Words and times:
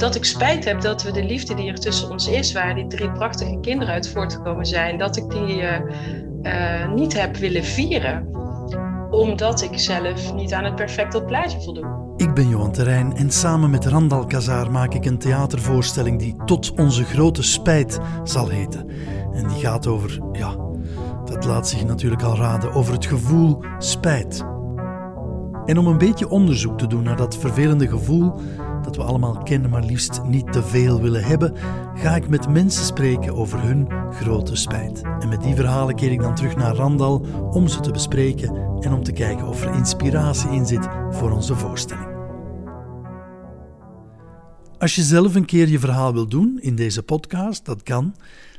Dat 0.00 0.14
ik 0.14 0.24
spijt 0.24 0.64
heb 0.64 0.80
dat 0.80 1.02
we 1.02 1.12
de 1.12 1.24
liefde 1.24 1.54
die 1.54 1.70
er 1.70 1.80
tussen 1.80 2.10
ons 2.10 2.28
is, 2.28 2.52
waar 2.52 2.74
die 2.74 2.86
drie 2.86 3.10
prachtige 3.10 3.58
kinderen 3.60 3.94
uit 3.94 4.08
voortgekomen 4.08 4.66
zijn, 4.66 4.98
dat 4.98 5.16
ik 5.16 5.30
die 5.30 5.62
uh, 5.62 5.80
uh, 6.42 6.92
niet 6.92 7.20
heb 7.20 7.36
willen 7.36 7.64
vieren. 7.64 8.28
Omdat 9.10 9.62
ik 9.62 9.78
zelf 9.78 10.34
niet 10.34 10.52
aan 10.52 10.64
het 10.64 10.74
perfecte 10.74 11.22
plaatje 11.22 11.60
voldoe. 11.60 12.14
Ik 12.16 12.34
ben 12.34 12.48
Johan 12.48 12.72
Terrein 12.72 13.16
en 13.16 13.30
samen 13.30 13.70
met 13.70 13.86
Randal 13.86 14.26
Kazar 14.26 14.70
maak 14.70 14.94
ik 14.94 15.04
een 15.04 15.18
theatervoorstelling 15.18 16.18
die 16.18 16.36
Tot 16.44 16.72
onze 16.72 17.04
grote 17.04 17.42
spijt 17.42 17.98
zal 18.24 18.48
heten. 18.48 18.90
En 19.32 19.48
die 19.48 19.58
gaat 19.58 19.86
over, 19.86 20.18
ja, 20.32 20.56
dat 21.24 21.44
laat 21.44 21.68
zich 21.68 21.84
natuurlijk 21.84 22.22
al 22.22 22.36
raden, 22.36 22.72
over 22.72 22.92
het 22.92 23.06
gevoel 23.06 23.64
spijt. 23.78 24.44
En 25.64 25.78
om 25.78 25.86
een 25.86 25.98
beetje 25.98 26.28
onderzoek 26.28 26.78
te 26.78 26.86
doen 26.86 27.02
naar 27.02 27.16
dat 27.16 27.36
vervelende 27.36 27.88
gevoel 27.88 28.40
dat 28.84 28.96
we 28.96 29.02
allemaal 29.02 29.42
kennen, 29.42 29.70
maar 29.70 29.82
liefst 29.82 30.22
niet 30.24 30.52
te 30.52 30.62
veel 30.62 31.00
willen 31.00 31.24
hebben, 31.24 31.54
ga 31.94 32.16
ik 32.16 32.28
met 32.28 32.48
mensen 32.48 32.84
spreken 32.84 33.34
over 33.34 33.62
hun 33.62 33.88
grote 34.10 34.56
spijt. 34.56 35.02
En 35.20 35.28
met 35.28 35.42
die 35.42 35.54
verhalen 35.54 35.94
keer 35.94 36.12
ik 36.12 36.20
dan 36.20 36.34
terug 36.34 36.56
naar 36.56 36.74
Randal 36.74 37.26
om 37.50 37.68
ze 37.68 37.80
te 37.80 37.90
bespreken 37.90 38.48
en 38.80 38.92
om 38.92 39.02
te 39.02 39.12
kijken 39.12 39.46
of 39.46 39.64
er 39.64 39.74
inspiratie 39.74 40.50
in 40.50 40.66
zit 40.66 40.88
voor 41.10 41.30
onze 41.30 41.54
voorstelling. 41.54 42.08
Als 44.78 44.94
je 44.94 45.02
zelf 45.02 45.34
een 45.34 45.44
keer 45.44 45.68
je 45.68 45.78
verhaal 45.78 46.12
wil 46.12 46.28
doen 46.28 46.58
in 46.60 46.76
deze 46.76 47.02
podcast, 47.02 47.64
dat 47.64 47.82
kan. 47.82 48.14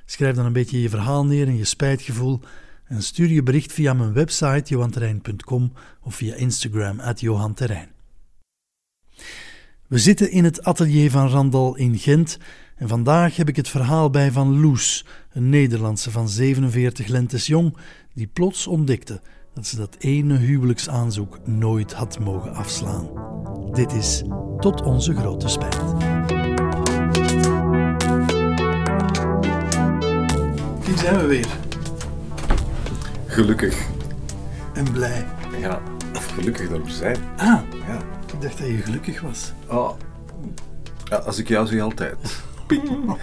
Schrijf 0.05 0.35
dan 0.35 0.45
een 0.45 0.53
beetje 0.53 0.81
je 0.81 0.89
verhaal 0.89 1.25
neer 1.25 1.47
en 1.47 1.57
je 1.57 1.65
spijtgevoel 1.65 2.39
en 2.91 3.03
stuur 3.03 3.29
je 3.29 3.43
bericht 3.43 3.73
via 3.73 3.93
mijn 3.93 4.13
website 4.13 4.63
johanterrein.com 4.65 5.71
of 6.01 6.15
via 6.15 6.35
Instagram 6.35 6.99
at 6.99 7.19
johanterrein. 7.19 7.89
We 9.91 9.97
zitten 9.97 10.31
in 10.31 10.43
het 10.43 10.63
atelier 10.63 11.11
van 11.11 11.29
Randal 11.29 11.75
in 11.75 11.97
Gent 11.97 12.37
en 12.75 12.87
vandaag 12.87 13.35
heb 13.35 13.49
ik 13.49 13.55
het 13.55 13.67
verhaal 13.67 14.09
bij 14.09 14.31
van 14.31 14.61
Loes, 14.61 15.05
een 15.31 15.49
Nederlandse 15.49 16.11
van 16.11 16.29
47 16.29 17.07
lentes 17.07 17.47
jong, 17.47 17.77
die 18.13 18.27
plots 18.27 18.67
ontdekte 18.67 19.21
dat 19.53 19.67
ze 19.67 19.75
dat 19.75 19.95
ene 19.99 20.37
huwelijksaanzoek 20.37 21.39
nooit 21.47 21.93
had 21.93 22.19
mogen 22.19 22.53
afslaan. 22.53 23.09
Dit 23.73 23.93
is 23.93 24.23
tot 24.59 24.81
onze 24.81 25.15
grote 25.15 25.47
spijt. 25.47 25.81
Hier 30.85 30.97
zijn 30.97 31.17
we 31.19 31.25
weer. 31.27 31.47
Gelukkig. 33.25 33.87
En 34.73 34.91
blij. 34.91 35.25
Ja, 35.59 35.81
of 36.15 36.25
gelukkig 36.25 36.69
dat 36.69 36.83
we 36.83 36.91
zijn. 36.91 37.17
Ah, 37.37 37.61
ja. 37.87 38.20
Ik 38.41 38.47
dacht 38.47 38.59
dat 38.59 38.67
je 38.67 38.77
gelukkig 38.77 39.21
was. 39.21 39.53
Oh. 39.67 39.97
Ja, 41.03 41.17
als 41.17 41.37
ik 41.37 41.47
jou 41.47 41.67
zie, 41.67 41.81
altijd. 41.81 42.43
Ping. 42.67 43.17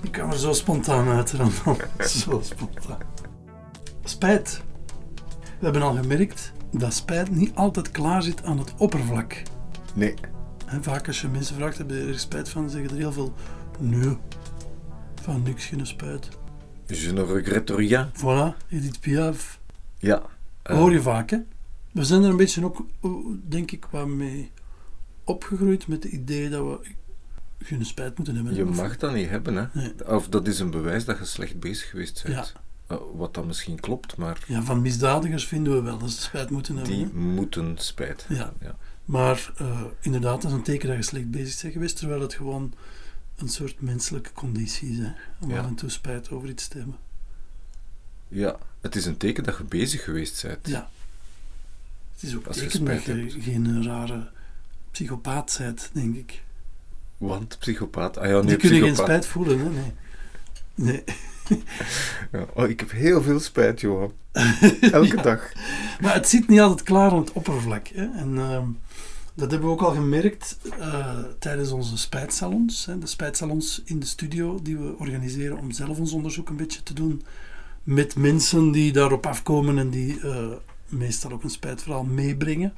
Die 0.00 0.10
kwam 0.10 0.30
er 0.30 0.38
zo 0.38 0.52
spontaan 0.52 1.08
uit, 1.08 1.32
Randal. 1.32 1.76
Zo 2.06 2.40
spontaan. 2.44 2.98
Spijt. 4.04 4.62
We 5.58 5.64
hebben 5.64 5.82
al 5.82 5.94
gemerkt 5.94 6.52
dat 6.70 6.94
spijt 6.94 7.30
niet 7.30 7.54
altijd 7.54 7.90
klaar 7.90 8.22
zit 8.22 8.44
aan 8.44 8.58
het 8.58 8.74
oppervlak. 8.76 9.42
Nee. 9.94 10.14
En 10.66 10.82
vaak 10.82 11.06
als 11.06 11.20
je 11.20 11.28
mensen 11.28 11.56
vraagt, 11.56 11.78
heb 11.78 11.90
je 11.90 12.06
er 12.08 12.18
spijt 12.18 12.48
van, 12.48 12.70
zeggen 12.70 12.90
er 12.90 12.96
heel 12.96 13.12
veel 13.12 13.32
nee. 13.78 14.16
Van 15.22 15.42
niks 15.42 15.64
geen 15.64 15.86
spijt. 15.86 16.28
Je 16.86 17.12
ne 17.12 17.24
regrette 17.24 17.74
rien. 17.74 18.10
Voilà, 18.14 18.68
Edith 18.68 19.00
Piaf. 19.00 19.60
Ja. 19.98 20.22
Uh, 20.70 20.76
Hoor 20.76 20.92
je 20.92 21.02
vaak, 21.02 21.30
hè? 21.30 21.38
We 21.92 22.04
zijn 22.04 22.22
er 22.22 22.30
een 22.30 22.36
beetje 22.36 22.64
ook, 22.64 22.86
denk 23.48 23.70
ik, 23.70 23.86
wat 23.90 24.06
mee 24.06 24.50
opgegroeid 25.24 25.86
met 25.86 26.02
het 26.02 26.12
idee 26.12 26.48
dat 26.48 26.64
we 26.64 26.94
geen 27.58 27.86
spijt 27.86 28.16
moeten 28.16 28.34
hebben. 28.34 28.54
Je 28.54 28.64
mag 28.64 28.96
dat 28.96 29.14
niet 29.14 29.28
hebben, 29.28 29.54
hè? 29.56 29.66
Nee. 29.72 30.14
Of 30.14 30.28
dat 30.28 30.46
is 30.46 30.58
een 30.58 30.70
bewijs 30.70 31.04
dat 31.04 31.18
je 31.18 31.24
slecht 31.24 31.60
bezig 31.60 31.90
geweest 31.90 32.22
bent. 32.24 32.54
Ja. 32.88 32.96
Uh, 32.96 33.02
wat 33.14 33.34
dan 33.34 33.46
misschien 33.46 33.80
klopt, 33.80 34.16
maar... 34.16 34.44
Ja, 34.46 34.62
van 34.62 34.82
misdadigers 34.82 35.46
vinden 35.46 35.72
we 35.72 35.82
wel 35.82 35.98
dat 35.98 36.10
ze 36.10 36.20
spijt 36.20 36.50
moeten 36.50 36.76
hebben. 36.76 36.94
Die 36.94 37.04
hè? 37.04 37.12
moeten 37.12 37.74
spijt 37.78 38.26
Ja. 38.28 38.52
ja. 38.60 38.76
Maar 39.04 39.52
uh, 39.60 39.84
inderdaad, 40.00 40.42
dat 40.42 40.50
is 40.50 40.56
een 40.56 40.62
teken 40.62 40.88
dat 40.88 40.96
je 40.96 41.02
slecht 41.02 41.30
bezig 41.30 41.60
bent 41.62 41.72
geweest, 41.72 41.96
terwijl 41.96 42.20
het 42.20 42.34
gewoon 42.34 42.74
een 43.36 43.48
soort 43.48 43.80
menselijke 43.80 44.32
conditie 44.32 44.90
is, 44.90 44.98
hè? 44.98 45.12
om 45.40 45.50
Ja. 45.50 45.58
af 45.58 45.66
en 45.66 45.74
toe 45.74 45.90
spijt 45.90 46.30
over 46.30 46.48
iets 46.48 46.68
te 46.68 46.76
hebben. 46.78 46.96
Ja, 48.28 48.56
het 48.80 48.96
is 48.96 49.06
een 49.06 49.16
teken 49.16 49.44
dat 49.44 49.56
je 49.56 49.64
bezig 49.64 50.04
geweest 50.04 50.42
bent. 50.42 50.68
Ja. 50.68 50.90
Het 52.20 52.28
is 52.28 52.36
ook 52.36 52.46
Als 52.46 52.56
teken 52.56 52.84
dat 52.84 53.02
je 53.04 53.12
hebt. 53.12 53.34
geen 53.40 53.84
rare 53.84 54.30
psychopaat 54.90 55.56
bent, 55.58 55.90
denk 55.92 56.16
ik. 56.16 56.42
Want 57.18 57.56
psychopaat... 57.58 58.16
Ah 58.18 58.26
ja, 58.28 58.32
nee, 58.38 58.42
Die 58.46 58.56
kunnen 58.56 58.80
geen 58.80 58.96
spijt 58.96 59.26
voelen, 59.26 59.58
hè? 59.58 59.68
Nee. 59.70 59.92
Nee. 60.74 61.04
Ja. 62.32 62.46
Oh, 62.54 62.68
ik 62.68 62.80
heb 62.80 62.90
heel 62.90 63.22
veel 63.22 63.40
spijt, 63.40 63.80
Johan. 63.80 64.12
Elke 64.80 65.16
Ja. 65.16 65.22
dag. 65.22 65.52
Maar 66.00 66.14
het 66.14 66.28
zit 66.28 66.48
niet 66.48 66.60
altijd 66.60 66.82
klaar 66.82 67.10
aan 67.10 67.18
het 67.18 67.32
oppervlak. 67.32 67.86
Hè? 67.88 68.04
En 68.04 68.38
ehm, 68.38 68.66
dat 69.34 69.50
hebben 69.50 69.68
we 69.68 69.74
ook 69.74 69.82
al 69.82 69.94
gemerkt 69.94 70.58
eh, 70.78 71.18
tijdens 71.38 71.70
onze 71.70 71.96
spijtsalons. 71.98 72.86
Hè? 72.86 72.98
De 72.98 73.06
spijtsalons 73.06 73.82
in 73.84 74.00
de 74.00 74.06
studio 74.06 74.62
die 74.62 74.76
we 74.78 74.94
organiseren 74.98 75.58
om 75.58 75.70
zelf 75.72 75.98
ons 75.98 76.12
onderzoek 76.12 76.48
een 76.48 76.56
beetje 76.56 76.82
te 76.82 76.94
doen. 76.94 77.22
Met 77.82 78.16
mensen 78.16 78.70
die 78.70 78.92
daarop 78.92 79.26
afkomen 79.26 79.78
en 79.78 79.90
die 79.90 80.20
eh, 80.20 80.46
meestal 80.88 81.32
ook 81.32 81.42
een 81.42 81.50
spijtverhaal 81.50 82.04
meebrengen. 82.04 82.74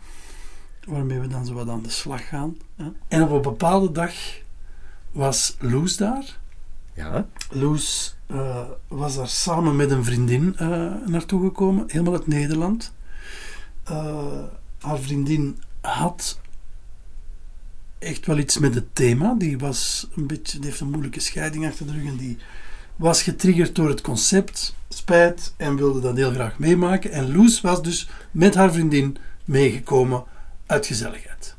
Waarmee 0.84 1.19
we 1.19 1.26
dan 1.26 1.47
zo 1.47 1.53
wat 1.53 1.69
aan 1.69 1.82
de 1.82 1.91
slag 1.91 2.28
gaan. 2.28 2.56
Hè? 2.76 2.88
En 3.09 3.22
op 3.22 3.31
een 3.31 3.43
bepaalde 3.43 3.93
dag 3.93 4.12
was 5.12 5.56
Loes 5.59 5.97
daar. 5.97 6.38
Ja? 6.94 7.26
Loes 7.50 8.16
eh, 8.26 8.69
was 8.88 9.15
daar 9.15 9.28
samen 9.28 9.76
met 9.76 9.91
een 9.91 10.04
vriendin 10.04 10.56
eh, 10.56 10.93
naartoe 11.06 11.44
gekomen, 11.44 11.84
helemaal 11.87 12.12
uit 12.12 12.26
Nederland. 12.26 12.93
Eh, 13.84 14.43
haar 14.78 14.99
vriendin 14.99 15.59
had 15.81 16.41
echt 17.99 18.26
wel 18.26 18.38
iets 18.38 18.59
met 18.59 18.75
het 18.75 18.94
thema. 18.94 19.34
Die, 19.34 19.59
was 19.59 20.09
een 20.16 20.26
beetje, 20.26 20.59
die 20.59 20.69
heeft 20.69 20.81
een 20.81 20.91
moeilijke 20.91 21.20
scheiding 21.20 21.66
achter 21.66 21.87
de 21.87 21.93
rug 21.93 22.04
en 22.04 22.16
die 22.16 22.38
was 22.97 23.22
getriggerd 23.22 23.75
door 23.75 23.88
het 23.88 24.00
concept 24.00 24.75
spijt 25.10 25.54
en 25.56 25.76
wilde 25.76 26.00
dat 26.00 26.16
heel 26.16 26.32
graag 26.32 26.59
meemaken. 26.59 27.10
En 27.10 27.32
Loes 27.32 27.60
was 27.60 27.82
dus 27.82 28.09
met 28.31 28.54
haar 28.54 28.72
vriendin 28.72 29.16
meegekomen 29.44 30.25
uit 30.66 30.87
gezelligheid. 30.87 31.56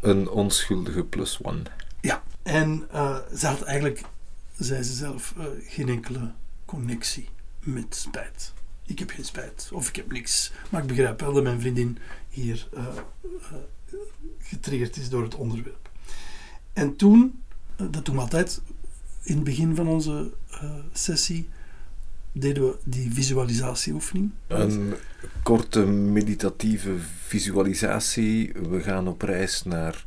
Een 0.00 0.28
onschuldige 0.28 1.04
plus 1.04 1.38
one. 1.42 1.62
Ja, 2.00 2.22
en 2.42 2.88
eh, 2.90 3.16
ze 3.36 3.46
had 3.46 3.62
eigenlijk, 3.62 4.02
zei 4.58 4.82
ze 4.82 4.92
zelf, 4.92 5.34
eh, 5.38 5.44
geen 5.66 5.88
enkele 5.88 6.32
connectie 6.64 7.28
met 7.60 7.94
spijt. 7.94 8.52
Ik 8.86 8.98
heb 8.98 9.10
geen 9.10 9.24
spijt, 9.24 9.70
of 9.72 9.88
ik 9.88 9.96
heb 9.96 10.12
niks. 10.12 10.52
Maar 10.70 10.82
ik 10.82 10.88
begrijp 10.88 11.20
wel 11.20 11.32
dat 11.32 11.42
mijn 11.42 11.60
vriendin 11.60 11.98
hier 12.28 12.68
eh, 12.74 12.86
getriggerd 14.38 14.96
is 14.96 15.08
door 15.08 15.22
het 15.22 15.34
onderwerp. 15.34 15.90
En 16.72 16.96
toen, 16.96 17.42
dat 17.90 18.04
doen 18.04 18.14
we 18.14 18.20
altijd 18.20 18.60
in 19.22 19.34
het 19.34 19.44
begin 19.44 19.74
van 19.74 19.88
onze 19.88 20.32
sessie, 20.92 21.48
deden 22.32 22.62
we 22.66 22.76
die 22.84 23.12
visualisatieoefening. 23.12 24.30
Een 24.46 24.94
korte 25.42 25.80
meditatieve 25.86 26.90
visualisatie. 27.26 28.52
We 28.68 28.80
gaan 28.80 29.08
op 29.08 29.22
reis 29.22 29.62
naar 29.64 30.04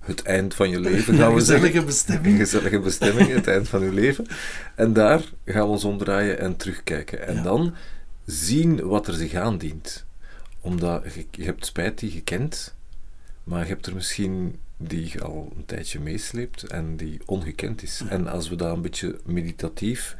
het 0.00 0.22
eind 0.22 0.54
van 0.54 0.70
je 0.70 0.80
leven, 0.80 1.14
gaan 1.16 1.28
Een 1.28 1.34
we 1.34 1.40
zeggen. 1.40 1.44
gezellige 1.44 1.78
Een 1.78 1.84
bestemming. 1.84 2.38
gezellige 2.38 2.78
bestemming, 2.80 3.28
het 3.32 3.46
eind 3.46 3.68
van 3.68 3.82
uw 3.82 3.92
leven. 3.92 4.26
En 4.74 4.92
daar 4.92 5.20
gaan 5.44 5.62
we 5.62 5.68
ons 5.72 5.84
omdraaien 5.84 6.38
en 6.38 6.56
terugkijken. 6.56 7.26
En 7.26 7.34
Ja. 7.34 7.42
dan 7.42 7.74
zien 8.26 8.86
wat 8.86 9.06
er 9.06 9.14
zich 9.14 9.34
aandient. 9.34 10.04
Omdat 10.60 11.04
je, 11.14 11.26
je 11.30 11.44
hebt 11.44 11.66
spijt 11.66 11.98
die 11.98 12.14
je 12.14 12.20
kent, 12.22 12.74
maar 13.44 13.60
je 13.62 13.66
hebt 13.68 13.86
er 13.86 13.94
misschien 13.94 14.58
die 14.76 15.08
je 15.12 15.20
al 15.22 15.52
een 15.56 15.64
tijdje 15.64 16.00
meesleept 16.00 16.62
en 16.62 16.96
die 16.96 17.20
ongekend 17.26 17.82
is. 17.82 18.02
En 18.08 18.26
als 18.28 18.48
we 18.48 18.56
dat 18.56 18.76
een 18.76 18.82
beetje 18.82 19.20
meditatief, 19.24 20.16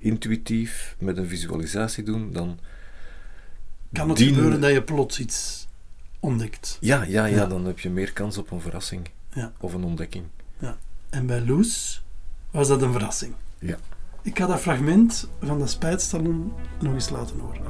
intuïtief, 0.00 0.96
met 0.98 1.16
een 1.16 1.28
visualisatie 1.28 2.04
doen, 2.04 2.32
dan... 2.32 2.58
Kan 3.92 4.08
het 4.08 4.18
dien- 4.18 4.34
gebeuren 4.34 4.60
dat 4.60 4.70
je 4.72 4.82
plots 4.82 5.18
iets 5.18 5.66
ontdekt. 6.20 6.76
Ja, 6.80 7.02
ja, 7.02 7.24
ja, 7.24 7.36
Ja. 7.36 7.46
dan 7.46 7.64
heb 7.64 7.78
je 7.78 7.90
meer 7.90 8.12
kans 8.12 8.38
op 8.38 8.50
een 8.50 8.60
verrassing. 8.60 9.08
Ja. 9.32 9.52
Of 9.58 9.74
een 9.74 9.84
ontdekking. 9.84 10.24
En 11.10 11.26
bij 11.26 11.40
Loes 11.40 12.02
was 12.50 12.68
dat 12.68 12.82
een 12.82 12.92
verrassing. 12.92 13.34
Ja. 13.58 13.76
Ik 14.22 14.38
ga 14.38 14.46
dat 14.46 14.60
fragment 14.60 15.28
van 15.42 15.58
dat 15.58 15.70
spijtsalon 15.70 16.52
nog 16.80 16.92
eens 16.94 17.08
laten 17.08 17.38
horen. 17.38 17.62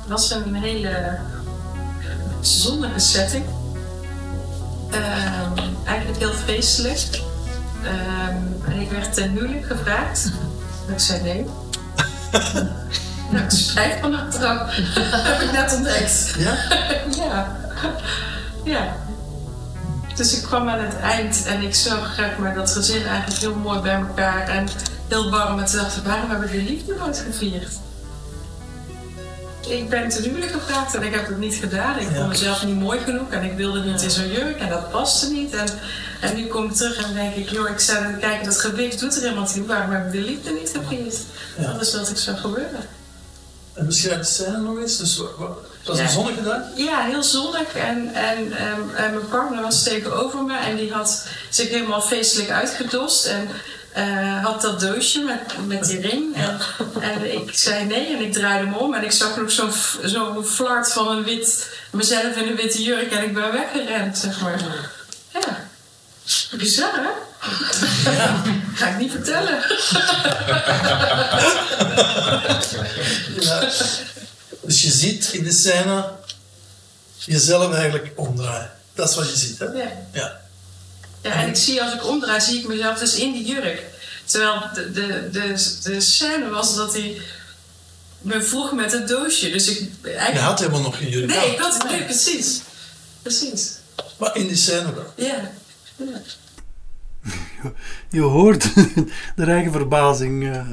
Het 0.00 0.08
was 0.08 0.30
een 0.30 0.54
hele 0.54 1.18
zonnige 2.40 2.98
setting. 2.98 3.44
Ehm, 4.90 5.58
eigenlijk 5.86 6.18
heel 6.18 6.32
feestelijk. 6.32 7.22
Ehm, 7.84 8.36
en 8.70 8.80
ik 8.80 8.90
werd 8.90 9.14
ten 9.14 9.30
huwelijk 9.30 9.64
gevraagd. 9.66 10.32
Ik 10.92 10.98
zei 10.98 11.22
nee. 11.22 11.44
Nou, 13.30 13.44
het 13.44 13.52
spijt 13.52 14.00
van 14.00 14.14
achteraf. 14.14 14.76
heb 15.28 15.40
ik 15.40 15.52
net 15.52 15.74
ontdekt. 15.74 16.34
Ja? 16.38 16.56
ja. 17.24 17.56
Ja. 18.64 18.96
Dus 20.14 20.36
ik 20.36 20.42
kwam 20.42 20.68
aan 20.68 20.78
het 20.78 20.96
eind 21.00 21.46
en 21.46 21.62
ik 21.62 21.74
zag 21.74 22.14
zeg 22.16 22.38
maar, 22.38 22.54
dat 22.54 22.70
gezin 22.70 23.06
eigenlijk 23.06 23.40
heel 23.40 23.54
mooi 23.54 23.80
bij 23.80 23.94
elkaar 23.94 24.48
en 24.48 24.68
heel 25.08 25.30
warm. 25.30 25.58
En 25.58 25.64
toen 25.64 25.80
dacht 25.80 25.96
ik, 25.96 26.04
waarom 26.04 26.30
hebben 26.30 26.48
we 26.48 26.56
de 26.56 26.62
liefde 26.62 26.94
nooit 26.98 27.24
gevierd? 27.26 27.68
Ik 29.68 29.88
ben 29.88 30.08
ten 30.08 30.22
huwelijk 30.22 30.52
gevraagd 30.52 30.94
en 30.94 31.02
ik 31.02 31.14
heb 31.14 31.26
het 31.26 31.38
niet 31.38 31.54
gedaan. 31.54 31.98
Ik 31.98 32.08
vond 32.14 32.28
mezelf 32.28 32.64
niet 32.64 32.78
mooi 32.78 33.00
genoeg 33.00 33.30
en 33.30 33.42
ik 33.42 33.52
wilde 33.52 33.80
niet 33.80 34.02
in 34.02 34.10
zo'n 34.10 34.30
jurk 34.30 34.60
en 34.60 34.68
dat 34.68 34.90
paste 34.90 35.30
niet. 35.30 35.54
En, 35.54 35.66
en 36.20 36.36
nu 36.36 36.46
kom 36.46 36.64
ik 36.64 36.72
terug 36.72 36.96
en 36.96 37.14
denk 37.14 37.34
ik, 37.34 37.50
joh, 37.50 37.68
ik 37.68 37.78
sta 37.78 38.10
te 38.12 38.18
kijken, 38.18 38.44
dat 38.44 38.60
gewicht 38.60 39.00
doet 39.00 39.16
er 39.16 39.22
helemaal 39.22 39.48
niet. 39.54 39.66
Waarom 39.66 39.90
hebben 39.90 40.10
we 40.10 40.18
de 40.18 40.24
liefde 40.24 40.50
niet 40.50 40.72
gevierd? 40.74 41.16
Dat 41.56 41.80
is 41.80 41.94
wat 41.94 42.10
ik 42.10 42.16
zou 42.16 42.36
gebeuren. 42.36 42.88
En 43.74 43.86
beschrijf 43.86 44.18
de 44.18 44.24
scène 44.24 44.58
nog 44.58 44.78
eens. 44.78 44.96
Dus, 44.96 45.16
het 45.16 45.86
was 45.86 45.98
een 45.98 46.08
zonnige 46.08 46.42
dag? 46.42 46.60
Ja, 46.74 47.00
heel 47.00 47.22
zonnig. 47.22 47.74
En, 47.74 48.14
en, 48.14 48.52
en, 48.96 49.14
mijn 49.14 49.28
partner 49.28 49.62
was 49.62 49.82
tegenover 49.82 50.42
me 50.42 50.58
en 50.58 50.76
die 50.76 50.92
had 50.92 51.26
zich 51.50 51.68
helemaal 51.68 52.00
feestelijk 52.00 52.50
uitgedost. 52.50 53.26
En 53.26 53.48
uh, 53.96 54.44
had 54.44 54.60
dat 54.60 54.80
doosje 54.80 55.20
met, 55.20 55.66
met 55.66 55.84
die 55.84 56.00
ring. 56.00 56.36
En, 56.36 56.58
en, 57.00 57.32
ik 57.32 57.50
zei 57.54 57.84
nee 57.84 58.16
en 58.16 58.20
ik 58.20 58.32
draaide 58.32 58.64
hem 58.64 58.74
om. 58.74 58.94
En 58.94 59.04
ik 59.04 59.12
zag 59.12 59.36
nog 59.36 59.50
zo'n 59.50 59.72
zo 60.04 60.42
flart 60.42 60.92
van 60.92 61.08
een 61.08 61.24
wit, 61.24 61.68
mezelf 61.90 62.36
in 62.36 62.48
een 62.48 62.56
witte 62.56 62.82
jurk 62.82 63.12
en 63.12 63.22
ik 63.22 63.34
ben 63.34 63.52
weggerend, 63.52 64.18
zeg 64.18 64.40
maar. 64.40 64.60
Ja. 65.32 65.68
Bizar, 66.56 66.92
hè? 66.94 67.10
Ja. 68.10 68.42
Ga 68.74 68.88
ik 68.88 68.98
niet 68.98 69.10
vertellen. 69.10 69.58
Ja. 73.40 73.60
Dus 74.60 74.82
je 74.82 74.90
ziet 74.90 75.28
in 75.32 75.44
de 75.44 75.52
scène 75.52 76.10
jezelf 77.18 77.72
eigenlijk 77.72 78.12
omdraaien. 78.16 78.70
Dat 78.94 79.08
is 79.08 79.16
wat 79.16 79.30
je 79.30 79.36
ziet, 79.36 79.58
hè? 79.58 79.64
Ja. 79.64 79.90
ja. 80.12 80.40
Ja, 81.24 81.32
en 81.32 81.48
ik 81.48 81.56
zie 81.56 81.82
als 81.82 81.94
ik 81.94 82.06
omdraai, 82.06 82.40
zie 82.40 82.58
ik 82.58 82.66
mezelf 82.66 82.98
dus 82.98 83.14
in 83.14 83.32
die 83.32 83.44
jurk. 83.44 83.82
Terwijl 84.24 84.62
de, 84.74 84.90
de, 84.92 85.28
de, 85.30 85.78
de 85.82 86.00
scène 86.00 86.48
was 86.48 86.76
dat 86.76 86.92
hij 86.92 87.20
me 88.20 88.42
vroeg 88.42 88.72
met 88.72 88.92
het 88.92 89.08
doosje. 89.08 89.50
Dus 89.50 89.68
ik, 89.68 89.90
eigenlijk... 90.02 90.34
Je 90.34 90.40
had 90.40 90.58
helemaal 90.58 90.80
nog 90.80 90.98
geen 90.98 91.08
jurk 91.08 91.26
Nee, 91.26 91.50
ik 91.50 91.58
had, 91.58 91.84
nee, 91.90 92.04
precies. 92.04 92.62
Precies. 93.22 93.78
Maar 94.18 94.36
in 94.36 94.46
die 94.46 94.56
scène 94.56 94.94
dan? 94.94 95.04
Ja. 95.16 95.50
Je 98.10 98.20
hoort 98.20 98.74
de 99.36 99.44
eigen 99.44 99.72
verbazing 99.72 100.42
uh, 100.42 100.66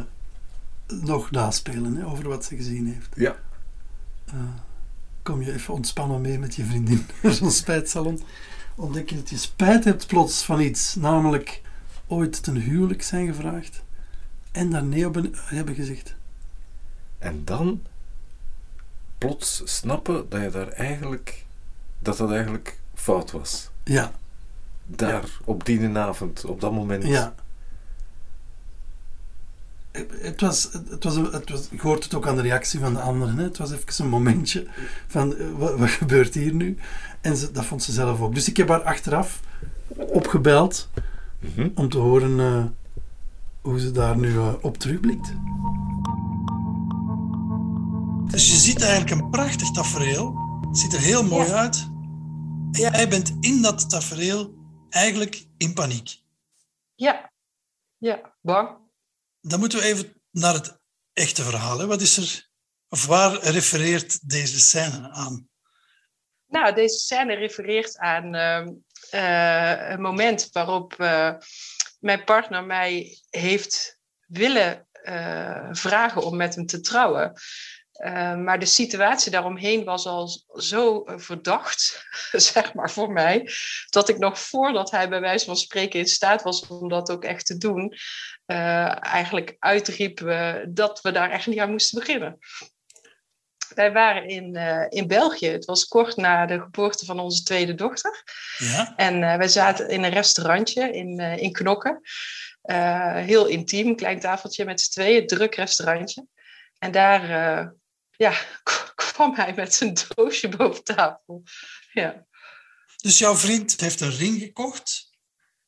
nog 0.88 1.32
naspelen 1.32 1.96
hè, 1.96 2.06
over 2.06 2.28
wat 2.28 2.46
ze 2.46 2.56
gezien 2.56 2.88
heeft. 2.88 3.10
Ja. 3.16 3.36
Uh, 4.34 4.40
kom 5.24 5.42
je 5.42 5.54
even 5.54 5.74
ontspannen 5.74 6.22
mee 6.22 6.40
met 6.40 6.56
je 6.56 6.66
vriendin 6.66 7.06
naar 7.22 7.34
zo'n 7.34 7.52
spijtsalon. 7.52 8.24
Ontdek 8.82 9.10
je 9.10 9.16
dat 9.16 9.30
je 9.30 9.38
spijt 9.38 9.84
hebt 9.84 10.08
plots 10.08 10.44
van 10.44 10.60
iets, 10.62 10.96
namelijk 10.96 11.62
ooit 12.08 12.44
ten 12.44 12.56
huwelijk 12.56 13.02
zijn 13.02 13.28
gevraagd 13.28 13.84
en 14.52 14.70
daar 14.70 14.84
nee 14.84 15.06
op 15.06 15.22
hebben 15.34 15.76
gezegd. 15.76 16.16
En 17.18 17.46
dan 17.46 17.82
plots 19.18 19.62
snappen 19.66 20.30
dat 20.30 20.42
je 20.42 20.50
daar 20.50 20.68
eigenlijk 20.68 21.46
dat 22.00 22.18
dat 22.18 22.32
eigenlijk 22.32 22.80
fout 22.94 23.32
was. 23.32 23.70
Ja. 23.84 24.12
Daar, 24.86 25.30
op 25.44 25.66
die 25.66 25.98
avond, 25.98 26.46
op 26.46 26.62
dat 26.62 26.72
moment. 26.72 27.04
Ja. 27.04 27.36
Het 29.92 30.42
was, 30.42 30.70
het 30.90 31.04
was, 31.04 31.16
het 31.16 31.50
was, 31.50 31.68
ik 31.70 31.80
hoorde 31.80 32.04
het 32.04 32.14
ook 32.14 32.28
aan 32.28 32.36
de 32.36 32.42
reactie 32.42 32.80
van 32.80 32.94
de 32.94 33.00
anderen. 33.00 33.38
Hè. 33.38 33.44
Het 33.44 33.58
was 33.58 33.72
even 33.72 34.04
een 34.04 34.10
momentje 34.10 34.68
van 35.08 35.36
eh, 35.36 35.46
wat, 35.58 35.80
wat 35.80 35.90
gebeurt 35.90 36.34
hier 36.34 36.54
nu? 36.54 36.78
En 37.22 37.38
ze, 37.38 37.52
dat 37.52 37.66
vond 37.66 37.84
ze 37.84 37.92
zelf 37.92 38.22
ook. 38.22 38.36
Dus 38.36 38.50
ik 38.50 38.58
heb 38.58 38.68
haar 38.68 38.84
achteraf 38.84 39.40
opgebeld 39.96 40.90
mhm. 41.40 41.70
om 41.76 41.90
te 41.90 41.98
horen 41.98 42.40
uh, 42.40 42.64
hoe 43.62 43.80
ze 43.80 43.92
daar 43.92 44.18
nu 44.18 44.30
uh, 44.30 44.54
op 44.62 44.78
terugblikt. 44.78 45.34
Dus 48.32 48.52
je 48.52 48.58
ziet 48.58 48.82
eigenlijk 48.82 49.12
een 49.12 49.30
prachtig 49.30 49.72
tafereel. 49.72 50.36
Het 50.68 50.78
ziet 50.78 50.94
er 50.94 51.00
heel 51.00 51.24
mooi 51.24 51.48
ja. 51.48 51.54
uit. 51.54 51.88
En 52.72 52.80
jij 52.80 53.10
bent 53.10 53.38
in 53.40 53.62
dat 53.62 53.90
tafereel 53.90 54.54
eigenlijk 54.90 55.46
in 55.58 55.74
paniek. 55.74 56.22
Ja, 56.96 57.32
ja, 57.98 58.34
bang. 58.42 58.81
Dan 59.42 59.60
moeten 59.60 59.80
we 59.80 59.86
even 59.86 60.22
naar 60.32 60.54
het 60.54 60.80
echte 61.14 61.44
verhaal. 61.44 61.80
Hè. 61.80 61.86
Wat 61.86 62.02
is 62.02 62.18
er, 62.18 62.50
of 62.90 63.06
waar 63.06 63.44
refereert 63.44 64.30
deze 64.30 64.60
scène 64.60 65.10
aan? 65.10 65.50
Nou, 66.48 66.74
deze 66.74 66.98
scène 66.98 67.34
refereert 67.34 67.98
aan 67.98 68.36
uh, 69.14 69.90
een 69.92 70.02
moment 70.02 70.50
waarop 70.52 70.96
uh, 70.98 71.34
mijn 72.00 72.24
partner 72.24 72.64
mij 72.64 73.18
heeft 73.30 74.00
willen 74.28 74.88
uh, 75.04 75.68
vragen 75.72 76.24
om 76.24 76.38
met 76.38 76.56
hem 76.56 76.66
te 76.66 76.80
trouwen. 76.80 77.34
Maar 78.44 78.60
de 78.60 78.66
situatie 78.66 79.32
daaromheen 79.32 79.84
was 79.84 80.06
al 80.06 80.30
zo 80.56 81.04
verdacht, 81.06 82.06
zeg 82.32 82.74
maar 82.74 82.92
voor 82.92 83.12
mij, 83.12 83.50
dat 83.90 84.10
ik 84.10 84.18
nog 84.18 84.40
voordat 84.40 84.92
hij 84.92 85.10
bij 85.10 85.22
wijze 85.22 85.46
van 85.46 85.58
spreken 85.58 86.00
in 86.00 86.08
staat 86.08 86.42
was 86.42 86.68
om 86.68 86.90
dat 86.90 87.12
ook 87.12 87.24
echt 87.24 87.46
te 87.46 87.58
doen, 87.58 87.96
eigenlijk 89.00 89.56
uitriep 89.60 90.20
dat 90.70 91.02
we 91.02 91.12
daar 91.12 91.30
echt 91.30 91.48
niet 91.48 91.60
aan 91.60 91.72
moesten 91.72 92.00
beginnen 92.00 92.40
wij 93.76 93.92
waren 93.92 94.28
in, 94.28 94.56
in 94.90 95.08
België. 95.08 95.48
Het 95.48 95.66
was 95.66 95.88
kort 95.88 96.16
na 96.16 96.46
de 96.46 96.60
geboorte 96.60 97.06
van 97.06 97.20
onze 97.20 97.44
tweede 97.44 97.76
dochter. 97.76 98.24
Ja? 98.58 98.94
En 98.96 99.20
wij 99.20 99.48
zaten 99.48 99.90
in 99.90 100.04
een 100.04 100.12
restaurantje 100.12 100.92
in, 100.92 101.20
in 101.20 101.52
Knokken. 101.52 102.02
heel 103.14 103.46
intiem, 103.46 103.96
klein 103.96 104.20
tafeltje 104.20 104.66
met 104.66 104.82
z'n 104.82 104.92
tweeën, 104.92 105.28
druk 105.28 105.56
restaurantje. 105.56 106.26
En 106.80 106.92
daar 106.92 107.74
ja, 108.22 108.46
kwam 108.96 109.36
hij 109.36 109.54
met 109.54 109.74
zijn 109.74 109.98
doosje 110.08 110.50
boven 110.50 110.84
tafel. 110.84 111.44
Ja. 111.94 112.28
Dus 112.96 113.18
jouw 113.18 113.36
vriend 113.36 113.80
heeft 113.80 114.02
een 114.02 114.16
ring 114.16 114.40
gekocht? 114.40 115.10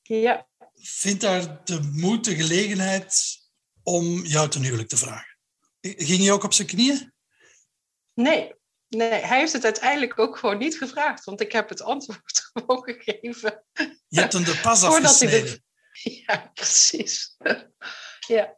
Ja. 0.02 0.48
Vindt 0.74 1.22
daar 1.22 1.64
de 1.64 1.82
moed, 1.82 2.26
de 2.26 2.36
gelegenheid 2.36 3.38
om 3.84 4.26
jou 4.26 4.50
ten 4.50 4.64
huwelijk 4.64 4.90
te 4.90 4.98
vragen? 4.98 5.38
Ging 5.82 6.24
je 6.24 6.32
ook 6.32 6.44
op 6.44 6.54
zijn 6.54 6.68
knieën? 6.68 7.14
Nee, 8.14 8.54
nee, 8.88 9.10
hij 9.10 9.40
heeft 9.40 9.54
het 9.54 9.64
uiteindelijk 9.64 10.20
ook 10.20 10.38
gewoon 10.38 10.58
niet 10.58 10.78
gevraagd, 10.78 11.24
want 11.24 11.42
ik 11.42 11.52
heb 11.52 11.70
het 11.70 11.82
antwoord 11.82 12.50
gewoon 12.54 12.84
gegeven. 12.84 13.66
Je 14.08 14.20
hebt 14.20 14.34
hem 14.34 14.44
de 14.44 14.60
pas 14.62 14.84
afgesneden. 14.84 15.64
Ja, 15.92 16.52
precies. 16.54 17.36
ja. 18.28 18.58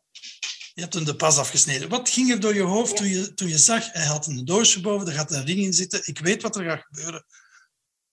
Je 0.75 0.82
hebt 0.82 0.94
hem 0.94 1.05
de 1.05 1.15
pas 1.15 1.38
afgesneden. 1.38 1.89
Wat 1.89 2.10
ging 2.10 2.32
er 2.32 2.39
door 2.39 2.53
je 2.53 2.62
hoofd 2.62 2.98
toen 2.98 3.08
je, 3.08 3.34
toen 3.34 3.48
je 3.48 3.58
zag, 3.58 3.91
hij 3.91 4.05
had 4.05 4.27
een 4.27 4.46
doosje 4.46 4.82
boven, 4.82 5.08
er 5.08 5.13
gaat 5.13 5.32
een 5.32 5.46
ring 5.46 5.60
in 5.60 5.74
zitten, 5.74 6.01
ik 6.03 6.20
weet 6.20 6.41
wat 6.41 6.55
er 6.55 6.63
gaat 6.63 6.84
gebeuren. 6.84 7.25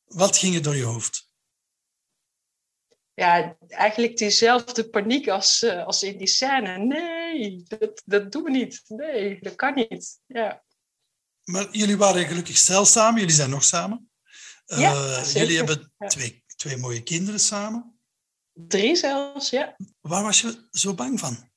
Wat 0.04 0.36
ging 0.36 0.54
er 0.54 0.62
door 0.62 0.76
je 0.76 0.84
hoofd? 0.84 1.30
Ja, 3.14 3.56
eigenlijk 3.68 4.16
diezelfde 4.16 4.88
paniek 4.88 5.28
als, 5.28 5.62
uh, 5.62 5.84
als 5.86 6.02
in 6.02 6.18
die 6.18 6.26
scène. 6.26 6.78
Nee, 6.78 7.62
dat, 7.66 8.02
dat 8.04 8.32
doen 8.32 8.42
we 8.42 8.50
niet. 8.50 8.82
Nee, 8.86 9.40
dat 9.40 9.54
kan 9.54 9.74
niet. 9.74 10.20
Ja. 10.26 10.64
Maar 11.44 11.68
jullie 11.70 11.96
waren 11.96 12.26
gelukkig 12.26 12.56
stel 12.56 12.84
samen, 12.84 13.20
jullie 13.20 13.34
zijn 13.34 13.50
nog 13.50 13.64
samen. 13.64 14.10
Ja, 14.64 14.94
uh, 14.94 15.32
jullie 15.32 15.56
hebben 15.56 15.92
twee, 16.06 16.44
twee 16.56 16.76
mooie 16.76 17.02
kinderen 17.02 17.40
samen. 17.40 18.00
Drie 18.52 18.96
zelfs, 18.96 19.50
ja. 19.50 19.76
Waar 20.00 20.22
was 20.22 20.40
je 20.40 20.68
zo 20.70 20.94
bang 20.94 21.20
van? 21.20 21.51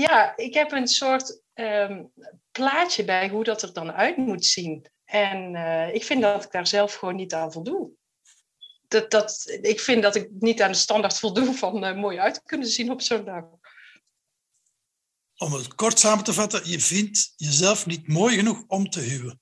Ja, 0.00 0.36
ik 0.36 0.54
heb 0.54 0.72
een 0.72 0.88
soort 0.88 1.42
um, 1.54 2.12
plaatje 2.50 3.04
bij 3.04 3.28
hoe 3.28 3.44
dat 3.44 3.62
er 3.62 3.72
dan 3.72 3.92
uit 3.92 4.16
moet 4.16 4.44
zien. 4.44 4.86
En 5.04 5.54
uh, 5.54 5.94
ik 5.94 6.04
vind 6.04 6.22
dat 6.22 6.44
ik 6.44 6.50
daar 6.50 6.66
zelf 6.66 6.94
gewoon 6.94 7.16
niet 7.16 7.34
aan 7.34 7.52
voldoe. 7.52 7.90
Dat, 8.88 9.10
dat, 9.10 9.58
ik 9.60 9.80
vind 9.80 10.02
dat 10.02 10.14
ik 10.14 10.30
niet 10.38 10.62
aan 10.62 10.70
de 10.70 10.76
standaard 10.76 11.18
voldoe 11.18 11.54
van 11.54 11.84
uh, 11.84 11.94
mooi 11.94 12.18
uit 12.18 12.34
te 12.34 12.42
kunnen 12.44 12.68
zien 12.68 12.90
op 12.90 13.02
zo'n 13.02 13.24
dag 13.24 13.44
om 15.38 15.52
het 15.52 15.74
kort 15.74 15.98
samen 15.98 16.24
te 16.24 16.32
vatten, 16.32 16.68
je 16.68 16.80
vindt 16.80 17.32
jezelf 17.36 17.86
niet 17.86 18.08
mooi 18.08 18.36
genoeg 18.36 18.64
om 18.66 18.90
te 18.90 19.00
huwen. 19.00 19.40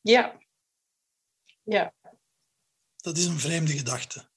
Ja. 0.00 0.38
Ja. 1.62 1.94
Dat 2.96 3.16
is 3.16 3.26
een 3.26 3.38
vreemde 3.38 3.72
gedachte. 3.72 4.28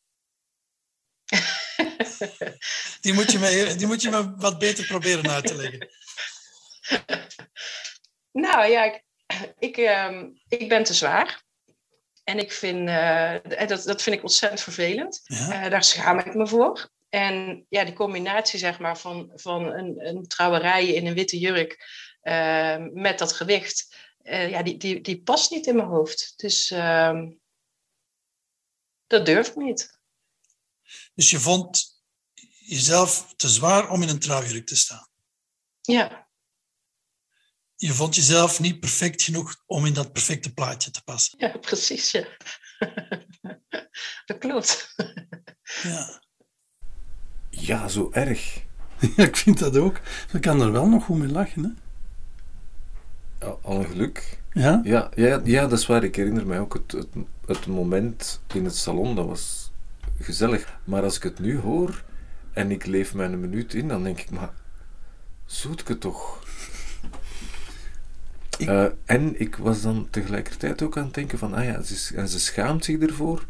die, 3.02 3.14
moet 3.14 3.32
je 3.32 3.40
me, 3.40 3.76
die 3.78 3.88
moet 3.88 4.02
je 4.02 4.10
me 4.10 4.36
wat 4.36 4.60
beter 4.60 4.86
proberen 4.86 5.30
uit 5.30 5.48
te 5.48 5.56
leggen. 5.56 5.90
Nou 8.32 8.66
ja, 8.66 8.84
ik, 8.84 9.04
ik, 9.60 9.78
uh, 9.78 10.24
ik 10.48 10.70
ben 10.70 10.84
te 10.84 10.94
zwaar. 10.94 11.44
En 12.24 12.40
ik 12.40 12.52
vind, 12.52 12.90
uh, 12.90 13.36
dat, 13.68 13.84
dat 13.84 14.02
vind 14.02 14.16
ik 14.16 14.22
ontzettend 14.22 14.62
vervelend. 14.62 15.22
Ja? 15.24 15.66
Uh, 15.66 15.72
daar 15.72 15.84
schaam 15.84 16.20
ik 16.20 16.34
me 16.34 16.48
voor. 16.48 16.90
En 17.10 17.66
ja, 17.70 17.84
die 17.84 17.94
combinatie 17.94 18.60
zeg 18.60 18.80
maar, 18.80 18.98
van, 18.98 19.32
van 19.36 19.66
een, 19.66 20.08
een 20.08 20.28
trouwerij 20.28 20.88
in 20.88 21.08
een 21.08 21.14
witte 21.14 21.40
jurk 21.40 21.88
uh, 22.24 22.78
met 22.94 23.20
dat 23.20 23.34
gewicht, 23.34 23.96
uh, 24.24 24.50
ja, 24.50 24.64
die, 24.64 24.78
die, 24.78 25.02
die 25.02 25.22
past 25.22 25.52
niet 25.52 25.66
in 25.66 25.76
mijn 25.76 25.88
hoofd. 25.88 26.34
Dus 26.36 26.72
uh, 26.72 27.22
dat 29.08 29.26
durf 29.26 29.48
ik 29.48 29.56
niet. 29.56 30.00
Dus 31.14 31.30
je 31.30 31.40
vond 31.40 31.99
jezelf 32.70 33.34
te 33.36 33.50
zwaar 33.50 33.90
om 33.90 34.02
in 34.02 34.10
een 34.10 34.20
trouwjurk 34.20 34.68
te 34.68 34.76
staan. 34.76 35.08
Ja, 35.82 36.28
Je 37.76 37.94
vond 37.94 38.16
jezelf 38.16 38.60
niet 38.60 38.80
perfect 38.80 39.22
genoeg 39.22 39.56
om 39.66 39.86
in 39.86 39.94
dat 39.94 40.12
perfecte 40.14 40.54
plaatje 40.54 40.92
te 40.92 41.04
passen. 41.04 41.40
ja 41.40 41.58
precies. 41.58 42.12
Ja. 42.12 42.28
dat 44.26 44.38
klopt. 44.38 44.96
Ja. 45.84 46.22
Ja, 47.50 47.88
zo 47.88 48.10
erg. 48.12 48.68
Ja, 49.16 49.24
ik 49.24 49.36
vind 49.38 49.60
dat 49.60 49.78
ook. 49.78 50.00
Ik 50.34 50.42
kan 50.42 50.62
er 50.62 50.72
wel 50.72 50.88
nog 50.88 51.04
goed 51.06 51.18
mee 51.18 51.28
lachen. 51.28 51.64
Hè? 51.64 51.70
Ja, 53.46 53.56
al 53.62 53.80
een 53.80 53.86
geluk. 53.86 54.40
Ja? 54.54 54.82
Ja, 54.84 55.12
ja, 55.16 55.42
ja, 55.44 55.68
dat 55.68 55.80
is 55.80 55.86
waar. 55.86 56.04
Ik 56.04 56.16
herinner 56.16 56.48
mij 56.48 56.60
ook 56.60 56.74
het, 56.74 56.92
het, 56.92 57.08
het 57.46 57.66
moment 57.68 58.42
in 58.54 58.66
het 58.66 58.76
salon. 58.76 59.16
Dat 59.16 59.26
was 59.26 59.72
gezellig. 60.20 60.80
Maar 60.84 61.04
als 61.04 61.16
ik 61.16 61.24
het 61.24 61.40
nu 61.40 61.58
hoor 61.60 62.04
en 62.54 62.72
ik 62.72 62.86
leef 62.86 63.14
mij 63.14 63.26
een 63.26 63.40
minuut 63.40 63.74
in, 63.74 63.88
dan 63.88 64.04
denk 64.04 64.20
ik, 64.20 64.30
maar 64.32 64.50
zoet 65.46 65.88
het 65.88 66.00
toch? 66.02 66.44
Ik- 68.58 68.68
Eh, 68.68 68.86
en 69.06 69.40
ik 69.42 69.56
was 69.56 69.82
dan 69.82 70.08
tegelijkertijd 70.10 70.82
ook 70.82 70.98
aan 70.98 71.04
het 71.06 71.14
denken 71.14 71.38
van, 71.38 71.54
ah 71.54 71.64
ja, 71.66 71.82
ze, 71.82 72.16
en 72.16 72.28
ze 72.30 72.40
schaamt 72.40 72.86
zich 72.86 73.00
ervoor. 73.00 73.46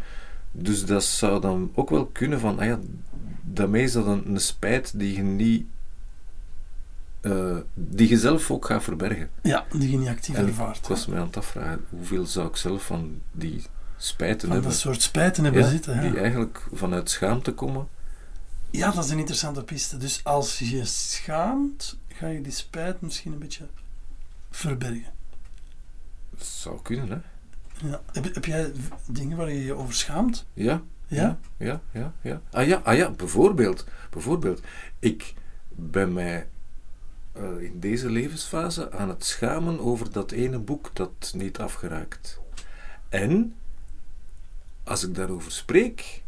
Dus 0.52 0.86
dat 0.86 1.04
zou 1.04 1.42
dan 1.42 1.72
ook 1.76 1.90
wel 1.90 2.06
kunnen 2.06 2.40
van, 2.40 2.60
ah 2.60 2.66
ja, 2.66 2.80
daarmee 3.42 3.84
is 3.84 3.92
dat 3.92 4.06
een, 4.06 4.28
een 4.28 4.40
spijt 4.40 5.00
die 5.00 5.16
je 5.16 5.22
niet... 5.22 5.66
eh, 7.22 7.58
die 7.74 8.10
je 8.10 8.18
zelf 8.18 8.52
ook 8.52 8.66
gaat 8.66 8.84
verbergen. 8.84 9.30
ja, 9.42 9.66
die 9.72 9.92
je 9.92 9.98
niet 9.98 10.08
actief 10.08 10.36
En 10.36 10.48
ervaart. 10.48 10.78
ik 10.78 10.86
was 10.86 11.06
mij 11.06 11.20
aan 11.20 11.26
het 11.28 11.38
afvragen, 11.38 11.86
hoeveel 11.90 12.26
zou 12.26 12.48
ik 12.48 12.56
zelf 12.56 12.86
van 12.86 13.22
die 13.32 13.64
spijten 13.98 14.40
Van 14.40 14.52
hebben? 14.52 14.70
dat 14.70 14.80
soort 14.80 15.02
spijten 15.02 15.44
hebben 15.44 15.62
Ja, 15.62 15.70
zitten. 15.70 15.96
Ja. 15.96 16.02
Die 16.02 16.20
eigenlijk 16.20 16.68
vanuit 16.74 17.10
schaamte 17.10 17.52
komen. 17.54 17.88
Ja, 18.72 18.92
dat 18.92 19.04
is 19.06 19.10
een 19.12 19.18
interessante 19.20 19.64
piste. 19.64 19.98
Dus 19.98 20.24
als 20.24 20.60
je 20.60 20.86
schaamt, 20.86 21.98
ga 22.08 22.28
je 22.28 22.42
die 22.42 22.52
spijt 22.52 23.02
misschien 23.02 23.34
een 23.34 23.40
beetje 23.40 23.68
verbergen. 24.50 25.14
Dat 26.30 26.46
zou 26.48 26.82
kunnen, 26.82 27.10
hè? 27.10 27.18
Ja. 27.88 28.02
Heb, 28.12 28.34
heb 28.34 28.46
jij 28.46 28.72
dingen 29.08 29.38
waar 29.38 29.52
je 29.52 29.64
je 29.64 29.74
over 29.74 29.94
schaamt? 29.94 30.46
Ja, 30.54 30.82
Ja? 31.08 31.40
ja, 31.58 31.82
ja, 31.92 32.14
ja. 32.22 32.42
Ah 32.52 32.68
ja, 32.68 32.82
ah, 32.84 32.98
ja 32.98 33.12
bijvoorbeeld, 33.12 33.86
bijvoorbeeld. 34.10 34.62
Ik 35.00 35.34
ben 35.70 36.14
mij 36.14 36.48
eh, 37.32 37.62
in 37.62 37.80
deze 37.80 38.10
levensfase 38.10 38.92
aan 38.92 39.10
het 39.10 39.26
schamen 39.26 39.80
over 39.80 40.12
dat 40.12 40.32
ene 40.32 40.60
boek 40.60 40.90
dat 40.94 41.32
niet 41.36 41.58
afgeraakt. 41.60 42.40
En 43.10 43.56
als 44.84 45.04
ik 45.04 45.16
daarover 45.16 45.52
spreek, 45.52 46.24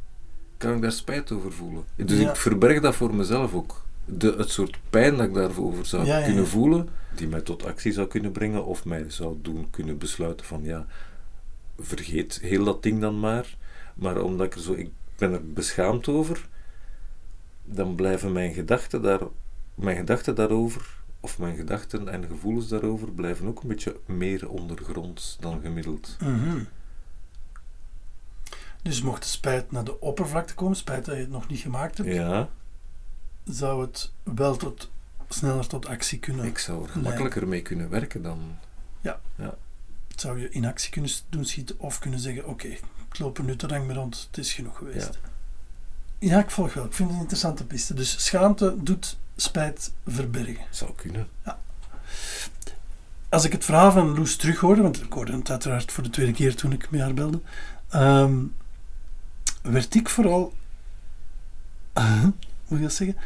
kan 0.61 0.75
ik 0.75 0.81
daar 0.81 0.91
spijt 0.91 1.31
over 1.31 1.51
voelen. 1.51 1.83
Dus 1.95 2.19
Ja. 2.19 2.29
ik 2.29 2.35
verberg 2.35 2.81
dat 2.81 2.95
voor 2.95 3.15
mezelf 3.15 3.53
ook. 3.53 3.83
De, 4.05 4.33
het 4.37 4.49
soort 4.49 4.77
pijn 4.89 5.17
dat 5.17 5.27
ik 5.27 5.33
daarover 5.33 5.85
zou 5.85 6.05
Ja, 6.05 6.21
kunnen 6.23 6.47
voelen, 6.47 6.89
die 7.15 7.27
mij 7.27 7.41
tot 7.41 7.65
actie 7.65 7.91
zou 7.91 8.07
kunnen 8.07 8.31
brengen, 8.31 8.65
of 8.65 8.85
mij 8.85 9.05
zou 9.07 9.37
doen 9.41 9.67
kunnen 9.69 9.97
besluiten 9.97 10.45
van 10.45 10.63
ja, 10.63 10.85
vergeet 11.79 12.39
heel 12.41 12.63
dat 12.63 12.83
ding 12.83 13.01
dan 13.01 13.19
maar. 13.19 13.57
Maar 13.93 14.21
omdat 14.21 14.45
ik 14.45 14.53
er 14.55 14.61
zo, 14.61 14.73
ik 14.73 14.89
ben 15.17 15.33
er 15.33 15.51
beschaamd 15.53 16.07
over, 16.07 16.47
dan 17.65 17.95
blijven 17.95 18.31
mijn 18.31 18.53
gedachten 18.53 19.01
daar, 19.01 19.19
mijn 19.75 19.97
gedachten 19.97 20.35
daarover, 20.35 20.99
of 21.19 21.39
mijn 21.39 21.55
gedachten 21.55 22.07
en 22.07 22.25
gevoelens 22.27 22.67
daarover, 22.67 23.11
blijven 23.11 23.47
ook 23.47 23.61
een 23.61 23.67
beetje 23.69 23.95
meer 24.05 24.49
ondergronds 24.49 25.37
dan 25.39 25.59
gemiddeld. 25.61 26.17
Mhm. 26.21 26.57
Dus 28.81 29.01
mocht 29.01 29.23
de 29.23 29.29
spijt 29.29 29.71
naar 29.71 29.83
de 29.83 29.99
oppervlakte 29.99 30.53
komen, 30.53 30.75
spijt 30.75 31.05
dat 31.05 31.15
je 31.15 31.21
het 31.21 31.29
nog 31.29 31.47
niet 31.47 31.59
gemaakt 31.59 31.97
hebt, 31.97 32.09
Ja, 32.09 32.49
zou 33.43 33.81
het 33.81 34.11
wel 34.23 34.55
tot, 34.55 34.91
sneller 35.29 35.67
tot 35.67 35.85
actie 35.85 36.19
kunnen. 36.19 36.45
ik 36.45 36.57
zou 36.57 36.83
er 36.83 36.89
gemakkelijker 36.89 37.47
mee 37.47 37.61
kunnen 37.61 37.89
werken 37.89 38.21
dan. 38.21 38.39
Zou 40.15 40.39
je 40.39 40.49
in 40.49 40.65
actie 40.65 40.91
kunnen 40.91 41.11
doen 41.29 41.45
schieten 41.45 41.79
of 41.79 41.99
kunnen 41.99 42.19
zeggen: 42.19 42.47
Oké, 42.47 42.67
ik 42.67 43.19
loop 43.19 43.37
er 43.37 43.43
nu 43.43 43.55
te 43.55 43.67
lang 43.67 43.85
mee 43.87 43.95
rond, 43.95 44.27
het 44.27 44.37
is 44.37 44.53
genoeg 44.53 44.77
geweest. 44.77 45.19
Ja. 46.19 46.39
ik 46.39 46.49
volg 46.49 46.73
wel. 46.73 46.85
Ik 46.85 46.93
vind 46.93 47.07
het 47.07 47.15
een 47.17 47.23
interessante 47.23 47.65
piste. 47.65 47.93
Dus 47.93 48.25
schaamte 48.25 48.75
doet 48.83 49.17
spijt 49.35 49.93
verbergen. 50.07 50.65
Zou 50.69 50.91
kunnen. 50.95 51.27
Als 53.29 53.43
ik 53.45 53.51
het 53.51 53.65
verhaal 53.65 53.91
van 53.91 54.15
Loes 54.15 54.35
terughoorde, 54.35 54.81
want 54.81 55.01
ik 55.03 55.13
hoorde 55.13 55.31
het 55.31 55.49
uiteraard 55.49 55.91
voor 55.91 56.03
de 56.03 56.09
tweede 56.09 56.31
keer 56.31 56.55
toen 56.55 56.71
ik 56.71 56.91
met 56.91 57.01
haar 57.01 57.13
belde, 57.13 57.39
ehm, 57.89 58.43
werd 59.61 59.95
ik 59.95 60.09
vooral, 60.09 60.53
uh, 61.97 62.21
hoe 62.21 62.33
moet 62.67 62.79
je 62.79 62.85
dat 62.85 62.93
zeggen, 62.93 63.17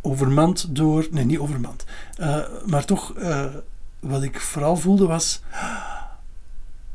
overmand 0.00 0.76
door, 0.76 1.08
nee 1.10 1.24
niet 1.24 1.38
overmand, 1.38 1.84
eh, 2.16 2.44
maar 2.66 2.84
toch 2.84 3.14
eh, 3.14 3.54
wat 4.00 4.22
ik 4.22 4.40
vooral 4.40 4.76
voelde 4.76 5.06
was, 5.06 5.42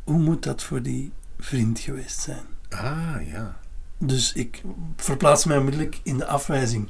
hoe 0.04 0.20
moet 0.20 0.44
dat 0.44 0.64
voor 0.64 0.82
die 0.82 1.12
vriend 1.40 1.80
geweest 1.80 2.20
zijn? 2.20 2.46
Ah, 2.70 3.16
ja. 3.32 3.58
Dus 3.98 4.34
ik 4.34 4.64
verplaats 4.96 5.46
mij 5.46 5.58
onmiddellijk 5.58 6.00
in 6.04 6.18
de 6.18 6.26
afwijzing, 6.26 6.90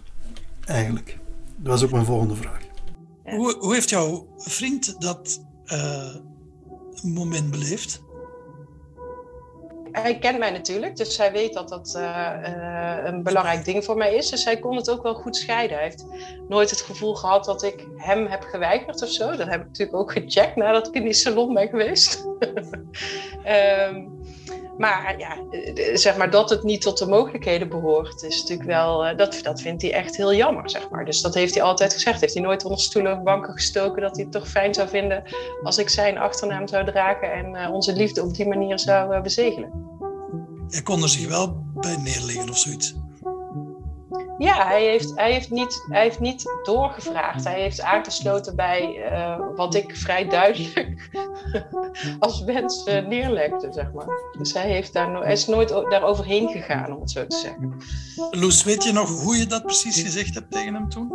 eigenlijk. 0.65 1.17
Dat 1.56 1.72
was 1.72 1.84
ook 1.84 1.91
mijn 1.91 2.06
volgende 2.06 2.36
vraag. 2.36 2.62
Hoe, 3.24 3.58
hoe 3.60 3.74
heeft 3.74 3.89
jouw 3.89 4.27
vriend 4.38 5.01
dat 5.01 5.41
eh, 5.65 6.15
moment 7.03 7.51
beleefd? 7.51 8.01
Hij 10.01 10.18
kent 10.20 10.39
mij 10.39 10.51
natuurlijk, 10.51 10.96
dus 10.96 11.18
hij 11.18 11.32
weet 11.32 11.54
dat 11.54 11.70
dat 11.70 11.96
eh, 11.96 12.34
eh, 12.44 13.06
een 13.06 13.24
belangrijk 13.24 13.66
ding 13.66 13.86
voor 13.86 13.98
mij 13.98 14.16
is. 14.16 14.30
Dus 14.30 14.46
hij 14.46 14.60
kon 14.60 14.75
het 14.75 14.89
ook 14.89 15.04
wel 15.04 15.13
goed 15.13 15.36
scheiden. 15.36 15.77
Hij 15.77 15.86
heeft 15.86 16.06
nooit 16.48 16.70
het 16.70 16.82
gevoel 16.82 17.16
gehad 17.16 17.46
dat 17.46 17.63
ik 17.63 17.86
hem 17.98 18.25
heb 18.25 18.44
geweigerd 18.44 19.01
of 19.01 19.10
zo. 19.10 19.36
Dat 19.36 19.48
heb 19.48 19.62
ik 19.62 19.68
natuurlijk 19.68 19.98
ook 19.98 20.12
gecheckt 20.12 20.56
nadat 20.56 20.88
ik 20.88 20.94
in 20.94 21.04
die 21.04 21.13
salon 21.13 21.54
ben 21.54 21.70
geweest. 21.70 22.25
Ehm, 23.44 24.06
maar 24.78 25.16
ja, 25.18 25.38
eh, 25.50 25.96
zeg 25.96 26.18
maar 26.18 26.32
dat 26.32 26.50
het 26.50 26.64
niet 26.64 26.82
tot 26.82 26.98
de 26.98 27.08
mogelijkheden 27.08 27.70
behoort, 27.70 28.24
is 28.24 28.42
natuurlijk 28.42 28.70
wel, 28.70 29.06
eh, 29.06 29.18
dat, 29.18 29.40
dat 29.44 29.62
vindt 29.62 29.82
hij 29.82 29.94
echt 29.94 30.18
heel 30.18 30.34
jammer, 30.34 30.70
zeg 30.70 30.90
maar. 30.90 31.06
Dus 31.06 31.22
dat 31.22 31.34
heeft 31.34 31.54
hij 31.54 31.64
altijd 31.64 31.94
gezegd. 31.94 32.22
Heeft 32.22 32.34
hij 32.34 32.44
nooit 32.44 32.64
onder 32.64 32.80
stoelen 32.80 33.18
of 33.18 33.24
banken 33.24 33.54
gestoken 33.54 34.02
dat 34.02 34.16
hij 34.16 34.24
het 34.24 34.34
toch 34.34 34.50
fijn 34.50 34.74
zou 34.74 34.90
vinden 34.90 35.24
als 35.64 35.78
ik 35.78 35.90
zijn 35.90 36.18
achternaam 36.18 36.68
zou 36.68 36.86
dragen 36.86 37.34
en 37.34 37.56
eh, 37.56 37.74
onze 37.74 37.94
liefde 37.94 38.24
op 38.24 38.34
die 38.34 38.48
manier 38.48 38.80
zou 38.80 39.14
eh, 39.14 39.22
bezegelen. 39.22 39.72
Hij 40.70 40.82
kon 40.82 41.02
er 41.02 41.10
zich 41.10 41.28
wel 41.28 41.64
bij 41.74 41.98
neerleggen 41.98 42.50
of 42.50 42.58
zoiets. 42.58 42.96
Ja, 44.38 44.67
hij 44.67 44.86
heeft, 44.86 45.12
hij, 45.15 45.32
heeft 45.32 45.51
niet, 45.51 45.84
hij 45.88 46.01
heeft 46.01 46.20
niet 46.20 46.46
doorgevraagd. 46.63 47.44
Hij 47.44 47.62
heeft 47.62 47.82
aangesloten 47.82 48.56
bij 48.56 49.03
eh, 49.03 49.39
wat 49.56 49.75
ik 49.75 49.96
vrij 49.96 50.27
duidelijk 50.27 51.10
als 52.20 52.44
wens 52.44 52.84
eh, 52.84 53.06
neerlegde, 53.06 53.67
zeg 53.74 53.91
maar. 53.91 54.08
Dus 54.38 54.53
hij, 54.53 54.70
heeft 54.70 54.94
daar 54.94 55.22
hij 55.24 55.32
is 55.32 55.48
nooit 55.48 55.74
o- 55.74 55.89
daar 55.89 56.03
overheen 56.03 56.48
gegaan, 56.50 56.91
om 56.96 57.01
het 57.01 57.12
zo 57.12 57.27
te 57.27 57.38
zeggen. 57.38 57.74
Loes, 58.32 58.63
weet 58.63 58.84
je 58.84 58.91
nog 58.91 59.22
hoe 59.24 59.38
je 59.38 59.46
dat 59.46 59.63
precies 59.63 60.01
gezegd 60.01 60.34
hebt 60.36 60.51
tegen 60.51 60.74
hem 60.74 60.89
toen? 60.89 61.12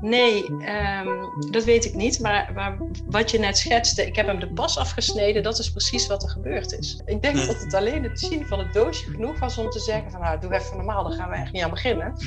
Nee, 0.00 0.56
ehm, 0.60 1.08
dat 1.50 1.64
weet 1.64 1.84
ik 1.84 1.94
niet. 1.94 2.20
Maar, 2.20 2.50
maar 2.54 2.76
wat 3.06 3.30
je 3.30 3.38
net 3.38 3.58
schetste, 3.58 4.06
ik 4.06 4.16
heb 4.16 4.26
hem 4.26 4.40
de 4.40 4.52
pas 4.52 4.78
afgesneden, 4.78 5.42
dat 5.42 5.58
is 5.58 5.70
precies 5.70 6.06
wat 6.06 6.22
er 6.22 6.28
gebeurd 6.28 6.72
is. 6.72 7.02
Ik 7.06 7.22
denk 7.22 7.34
Nee. 7.34 7.46
dat 7.46 7.60
het 7.60 7.74
alleen 7.74 8.02
het 8.02 8.20
zien 8.20 8.46
van 8.46 8.58
het 8.58 8.72
doosje 8.72 9.10
genoeg 9.10 9.38
was 9.38 9.58
om 9.58 9.70
te 9.70 9.80
zeggen 9.80 10.10
van 10.10 10.20
nou, 10.20 10.40
doe 10.40 10.54
even 10.54 10.76
normaal, 10.76 11.04
daar 11.04 11.12
gaan 11.18 11.30
we 11.30 11.36
echt 11.36 11.52
niet 11.52 11.62
aan 11.62 11.70
beginnen. 11.70 12.14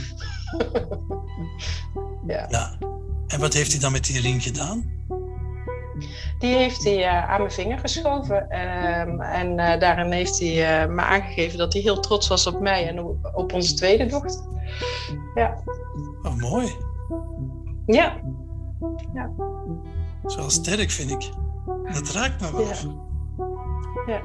ja. 2.27 2.45
Ja. 2.49 2.77
En 3.27 3.39
wat 3.39 3.53
heeft 3.53 3.71
hij 3.71 3.79
dan 3.81 3.91
met 3.91 4.05
die 4.05 4.21
ring 4.21 4.43
gedaan? 4.43 4.91
Die 6.39 6.55
heeft 6.55 6.83
hij 6.83 7.03
eh, 7.03 7.29
aan 7.29 7.39
mijn 7.39 7.51
vinger 7.51 7.79
geschoven. 7.79 8.49
ehm, 8.49 9.21
en 9.21 9.59
eh, 9.59 9.79
daarin 9.79 10.11
heeft 10.11 10.39
hij 10.39 10.81
eh, 10.83 10.89
me 10.89 11.01
aangegeven 11.01 11.57
dat 11.57 11.73
hij 11.73 11.81
heel 11.81 11.99
trots 11.99 12.27
was 12.27 12.47
op 12.47 12.59
mij 12.59 12.87
en 12.87 13.03
op, 13.03 13.31
op 13.33 13.53
onze 13.53 13.73
tweede 13.73 14.05
dochter. 14.05 14.41
Ja, 15.35 15.57
Oh, 16.23 16.35
mooi. 16.35 16.75
Ja, 17.85 18.21
Dat 20.21 20.31
is 20.31 20.35
wel 20.35 20.49
sterk, 20.49 20.91
vind 20.91 21.11
ik. 21.11 21.29
Dat 21.93 22.09
raakt 22.09 22.41
me 22.41 22.51
wel. 22.51 22.61
Ja. 22.67 22.75
Ja. 24.13 24.21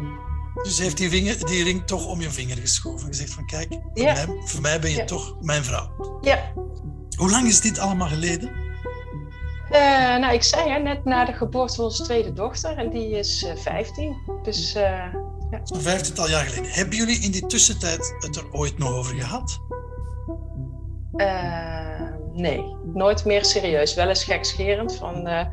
Dus 0.62 0.74
hij 0.76 0.84
heeft 0.84 0.96
die, 0.96 1.10
vinger, 1.10 1.46
die 1.46 1.64
ring 1.64 1.84
toch 1.86 2.06
om 2.06 2.20
je 2.20 2.30
vinger 2.30 2.56
geschoven. 2.56 3.00
En 3.00 3.06
gezegd 3.06 3.32
van, 3.32 3.46
kijk, 3.46 3.68
voor, 3.70 3.80
Ja. 4.04 4.12
mij, 4.12 4.26
voor 4.44 4.60
mij 4.60 4.80
ben 4.80 4.90
je 4.90 4.96
Ja. 4.96 5.04
toch 5.04 5.36
mijn 5.40 5.64
vrouw. 5.64 6.18
ja. 6.20 6.38
Hoe 7.16 7.30
lang 7.30 7.46
is 7.46 7.60
dit 7.60 7.78
allemaal 7.78 8.08
geleden? 8.08 8.50
Eh, 9.70 9.80
nou, 10.18 10.34
ik 10.34 10.42
zei 10.42 10.70
hè, 10.70 10.78
net 10.78 11.04
na 11.04 11.24
de 11.24 11.32
geboorte 11.32 11.74
van 11.74 11.84
onze 11.84 12.02
tweede 12.02 12.32
dochter 12.32 12.76
en 12.76 12.90
die 12.90 13.08
is 13.18 13.44
eh 13.44 13.56
15. 13.56 14.16
Dus 14.42 14.74
eh, 14.74 15.14
Zo'n 15.62 15.80
vijftiental 15.80 16.28
jaar 16.28 16.44
geleden. 16.44 16.70
Hebben 16.72 16.96
jullie 16.96 17.18
in 17.20 17.30
die 17.30 17.46
tussentijd 17.46 18.14
het 18.18 18.36
er 18.36 18.52
ooit 18.52 18.78
nog 18.78 18.90
over 18.92 19.14
gehad? 19.14 19.58
eh, 21.16 22.07
nee, 22.38 22.76
nooit 22.94 23.24
meer 23.24 23.44
serieus. 23.44 23.94
Wel 23.94 24.08
eens 24.08 24.24
gekscherend 24.24 24.96
van 24.96 25.26
eh, 25.26 25.46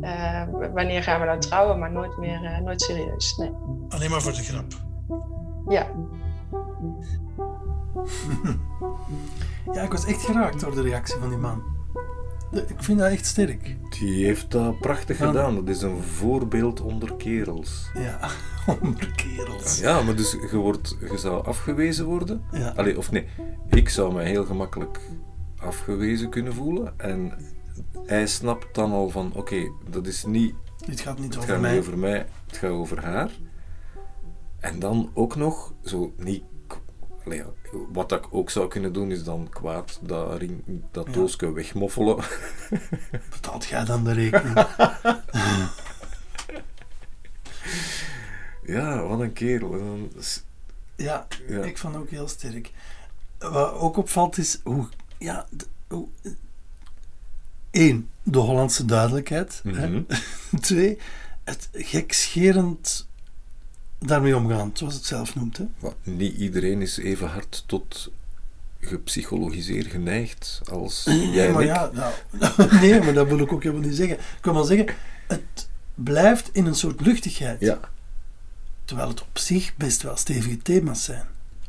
eh, 0.00 0.48
wanneer 0.74 1.02
gaan 1.02 1.20
we 1.20 1.26
nou 1.26 1.40
trouwen, 1.40 1.78
maar 1.78 1.92
nooit 1.92 2.16
meer, 2.18 2.44
eh, 2.44 2.58
nooit 2.58 2.80
serieus. 2.82 3.36
Nee. 3.36 3.50
Alleen 3.88 4.10
maar 4.10 4.22
voor 4.22 4.32
de 4.32 4.42
grap. 4.42 4.64
Ja. 5.68 5.86
Ja, 9.72 9.82
ik 9.82 9.90
was 9.90 10.04
echt 10.04 10.22
geraakt 10.24 10.60
door 10.60 10.74
de 10.74 10.82
reactie 10.82 11.16
van 11.20 11.28
die 11.28 11.38
man. 11.38 11.62
Ik 12.52 12.76
vind 12.82 12.98
dat 12.98 13.10
echt 13.10 13.26
sterk. 13.26 13.76
Die 13.98 14.24
heeft 14.24 14.50
dat 14.50 14.78
prachtig 14.78 15.18
Ja. 15.18 15.26
gedaan. 15.26 15.54
Dat 15.54 15.68
is 15.68 15.82
een 15.82 16.02
voorbeeld 16.02 16.80
onder 16.80 17.14
kerels. 17.14 17.90
Ja, 17.94 18.18
onder 18.82 19.10
kerels. 19.14 19.78
Ja, 19.78 20.02
maar 20.02 20.14
dus 20.16 20.32
je, 20.50 20.56
wordt, 20.56 20.96
je 21.00 21.18
zou 21.18 21.44
afgewezen 21.46 22.04
worden. 22.04 22.42
Ja. 22.52 22.72
Allee, 22.76 22.98
of 22.98 23.10
nee, 23.10 23.26
ik 23.70 23.88
zou 23.88 24.14
mij 24.14 24.26
heel 24.26 24.44
gemakkelijk 24.44 25.00
afgewezen 25.64 26.28
kunnen 26.30 26.54
voelen. 26.54 26.94
En 26.98 27.32
hij 28.06 28.26
snapt 28.26 28.74
dan 28.74 28.92
al 28.92 29.08
van, 29.10 29.32
oké, 29.34 29.70
dat 29.90 30.06
is 30.06 30.24
niet, 30.24 30.54
Dit 30.86 31.00
gaat 31.00 31.18
niet 31.18 31.26
het 31.34 31.36
over 31.36 31.48
gaat 31.52 31.60
mij. 31.60 31.70
niet 31.70 31.80
over 31.80 31.98
mij, 31.98 32.26
het 32.46 32.56
gaat 32.56 32.70
over 32.70 33.04
haar. 33.04 33.30
En 34.60 34.78
dan 34.78 35.10
ook 35.14 35.36
nog, 35.36 35.72
zo 35.84 36.12
niet... 36.16 36.42
allee, 37.24 37.42
wat 37.92 38.12
ik 38.12 38.26
ook 38.30 38.50
zou 38.50 38.68
kunnen 38.68 38.92
doen, 38.92 39.10
is 39.10 39.24
dan 39.24 39.48
kwaad 39.50 39.98
dat, 40.02 40.38
ring, 40.38 40.62
dat 40.90 41.06
Ja. 41.06 41.12
doosje 41.12 41.52
wegmoffelen. 41.52 42.16
Betaalt 43.30 43.64
jij 43.64 43.84
dan 43.84 44.04
de 44.04 44.12
rekening? 44.12 44.66
Ja, 48.66 49.02
wat 49.06 49.20
een 49.20 49.32
kerel. 49.32 49.98
Ja, 50.96 51.26
Ja. 51.48 51.62
ik 51.62 51.78
vond 51.78 51.96
ook 51.96 52.10
heel 52.10 52.28
sterk. 52.28 52.70
Wat 53.38 53.72
ook 53.74 53.96
opvalt 53.96 54.38
is 54.38 54.60
hoe... 54.64 54.88
Ja, 55.24 55.46
hoe 55.88 56.08
Eén, 57.70 58.08
de 58.22 58.38
Hollandse 58.38 58.84
duidelijkheid. 58.84 59.60
hè. 59.64 59.88
Mhm. 59.88 60.02
Twee, 60.60 60.98
het 61.44 61.68
gekscherend 61.72 63.08
daarmee 63.98 64.36
omgaan, 64.36 64.70
zoals 64.74 64.94
het 64.94 65.04
zelf 65.04 65.34
noemt. 65.34 65.56
Hè. 65.56 65.64
Wat, 65.78 65.94
niet 66.02 66.36
iedereen 66.36 66.82
is 66.82 66.96
even 66.96 67.28
hard 67.28 67.64
tot 67.66 68.10
gepsychologiseerd 68.80 69.86
geneigd 69.86 70.60
als 70.70 71.04
jij 71.04 71.14
Nee, 71.16 71.46
en 71.46 71.52
maar 71.52 71.62
ik. 71.62 71.68
ja, 71.68 71.90
nou, 71.92 72.12
nee, 72.80 73.00
maar 73.00 73.14
dat 73.14 73.26
wil 73.28 73.38
ik 73.38 73.52
ook 73.52 73.62
helemaal 73.62 73.88
niet 73.88 73.96
zeggen. 73.96 74.16
Ik 74.18 74.38
kan 74.40 74.54
wel 74.54 74.64
zeggen, 74.64 74.94
het 75.26 75.68
blijft 75.94 76.48
in 76.52 76.66
een 76.66 76.74
soort 76.74 77.00
luchtigheid. 77.00 77.60
Ja, 77.60 77.80
Terwijl 78.84 79.08
het 79.08 79.22
op 79.22 79.38
zich 79.38 79.76
best 79.76 80.02
wel 80.02 80.16
stevige 80.16 80.58
thema's 80.58 81.04
zijn. 81.04 81.26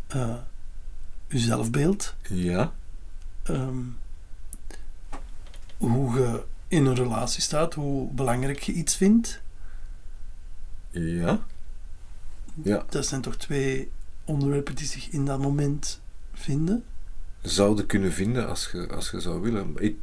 Eh 0.07 0.35
uw 1.29 1.39
zelfbeeld, 1.39 2.15
ja, 2.29 2.73
ehm, 3.45 3.77
hoe 5.77 6.19
je 6.19 6.43
in 6.67 6.85
een 6.85 6.95
relatie 6.95 7.41
staat, 7.41 7.73
hoe 7.73 8.11
belangrijk 8.11 8.59
je 8.59 8.71
iets 8.71 8.95
vindt. 8.95 9.41
ja. 10.91 11.45
Ja, 12.63 12.85
Dat 12.89 13.05
zijn 13.05 13.21
toch 13.21 13.35
twee 13.35 13.91
onderwerpen 14.25 14.75
die 14.75 14.85
zich 14.87 15.09
in 15.09 15.25
dat 15.25 15.39
moment 15.39 16.01
vinden. 16.33 16.83
zouden 17.41 17.85
kunnen 17.85 18.11
vinden 18.13 18.47
als 18.47 18.69
je, 18.71 18.87
als 18.87 19.11
je 19.11 19.19
zou 19.19 19.41
willen. 19.41 19.73
Ik 19.77 19.95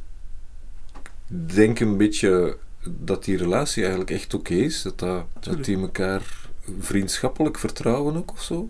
denk 1.27 1.79
een 1.79 1.97
beetje 1.97 2.57
dat 2.87 3.23
die 3.23 3.37
relatie 3.37 3.81
eigenlijk 3.81 4.11
echt 4.11 4.33
oké 4.33 4.53
is. 4.53 4.81
Dat, 4.81 4.99
dat, 4.99 5.25
dat 5.39 5.65
die 5.65 5.77
elkaar 5.79 6.49
vriendschappelijk 6.79 7.59
vertrouwen 7.59 8.15
ook 8.15 8.31
of 8.31 8.41
zo. 8.41 8.69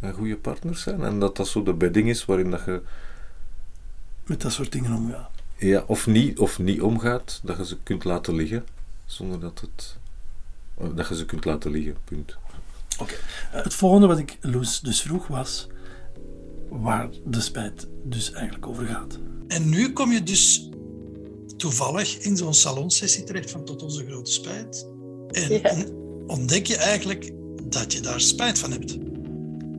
En 0.00 0.12
goede 0.14 0.36
partners 0.36 0.82
zijn. 0.82 1.02
En 1.02 1.18
dat 1.18 1.36
dat 1.36 1.48
zo 1.48 1.62
de 1.62 1.74
bedding 1.74 2.08
is 2.08 2.24
waarin 2.24 2.50
dat 2.50 2.64
je 2.64 2.82
Met 4.32 4.40
dat 4.42 4.52
soort 4.52 4.72
dingen 4.72 4.92
omgaan. 4.96 5.28
ja, 5.58 5.84
of, 5.86 6.06
niet, 6.06 6.38
of 6.38 6.58
niet 6.58 6.80
omgaat. 6.82 7.40
Dat 7.44 7.56
je 7.56 7.66
ze 7.66 7.76
kunt 7.82 8.04
laten 8.04 8.34
liggen. 8.34 8.64
Zonder 9.06 9.40
dat 9.40 9.60
het... 9.60 9.96
Dat 10.96 11.08
je 11.08 11.16
ze 11.16 11.24
kunt 11.24 11.44
laten 11.44 11.70
liggen, 11.70 11.96
punt. 12.04 12.36
Eh, 12.98 13.06
Het 13.50 13.74
volgende 13.74 14.06
wat 14.06 14.18
ik 14.18 14.38
Loes 14.40 14.80
dus 14.80 15.02
vroeg 15.02 15.26
was 15.26 15.66
waar 16.68 17.08
de 17.24 17.40
spijt 17.40 17.86
dus 18.04 18.32
eigenlijk 18.32 18.66
over 18.66 18.86
gaat. 18.86 19.18
En 19.48 19.68
nu 19.68 19.92
kom 19.92 20.12
je 20.12 20.22
dus 20.22 20.68
toevallig 21.56 22.18
in 22.18 22.36
zo'n 22.36 22.54
salonsessie 22.54 23.24
terecht 23.24 23.50
van 23.50 23.64
Tot 23.64 23.82
Onze 23.82 24.04
Grote 24.06 24.30
Spijt. 24.32 24.86
En 25.28 25.52
Ja. 25.52 25.84
ontdek 26.26 26.66
je 26.66 26.76
eigenlijk 26.76 27.32
dat 27.64 27.92
je 27.92 28.00
daar 28.00 28.20
spijt 28.20 28.58
van 28.58 28.70
hebt. 28.70 28.96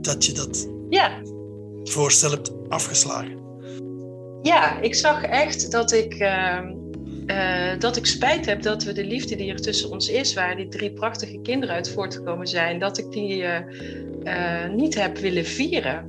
Dat 0.04 0.26
je 0.26 0.32
dat 0.32 0.68
Ja, 0.90 1.22
voorstel 1.84 2.32
hebt 2.32 2.52
afgeslagen. 2.70 3.42
Ja, 4.44 4.80
ik 4.80 4.96
zag 4.96 5.24
echt 5.24 5.72
dat 5.72 5.92
ik, 5.92 6.14
ehm, 6.14 6.74
eh, 7.26 7.80
dat 7.80 7.98
ik 7.98 8.06
spijt 8.06 8.46
heb 8.46 8.62
dat 8.62 8.84
we 8.84 8.94
de 8.94 9.06
liefde 9.06 9.36
die 9.36 9.52
er 9.52 9.62
tussen 9.62 9.92
ons 9.92 10.10
is, 10.10 10.34
waar 10.34 10.56
die 10.56 10.68
drie 10.68 10.94
prachtige 10.94 11.40
kinderen 11.42 11.76
uit 11.76 11.90
voortgekomen 11.90 12.48
zijn, 12.48 12.80
dat 12.80 12.98
ik 12.98 13.12
die 13.12 13.44
eh, 13.44 13.56
eh, 14.24 14.72
niet 14.72 14.96
heb 14.96 15.18
willen 15.18 15.46
vieren. 15.46 16.06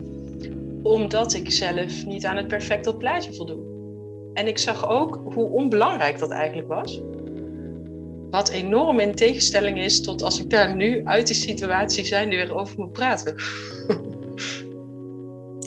Omdat 0.82 1.34
ik 1.34 1.50
zelf 1.50 2.06
niet 2.06 2.24
aan 2.24 2.36
het 2.36 2.48
perfecte 2.48 2.96
plaatje 2.96 3.32
voldoe. 3.32 3.62
En 4.32 4.46
ik 4.46 4.58
zag 4.58 4.88
ook 4.88 5.20
hoe 5.34 5.48
onbelangrijk 5.48 6.18
dat 6.18 6.30
eigenlijk 6.30 6.68
was. 6.68 7.00
Wat 8.30 8.48
enorm 8.48 9.00
in 9.00 9.14
tegenstelling 9.14 9.78
is 9.78 10.00
tot 10.00 10.22
als 10.22 10.40
ik 10.40 10.50
daar 10.50 10.76
nu 10.76 11.04
uit 11.04 11.26
die 11.26 11.36
situatie 11.36 12.04
zijn 12.04 12.28
weer 12.28 12.54
over 12.54 12.78
moet 12.78 12.92
praten. 12.92 13.34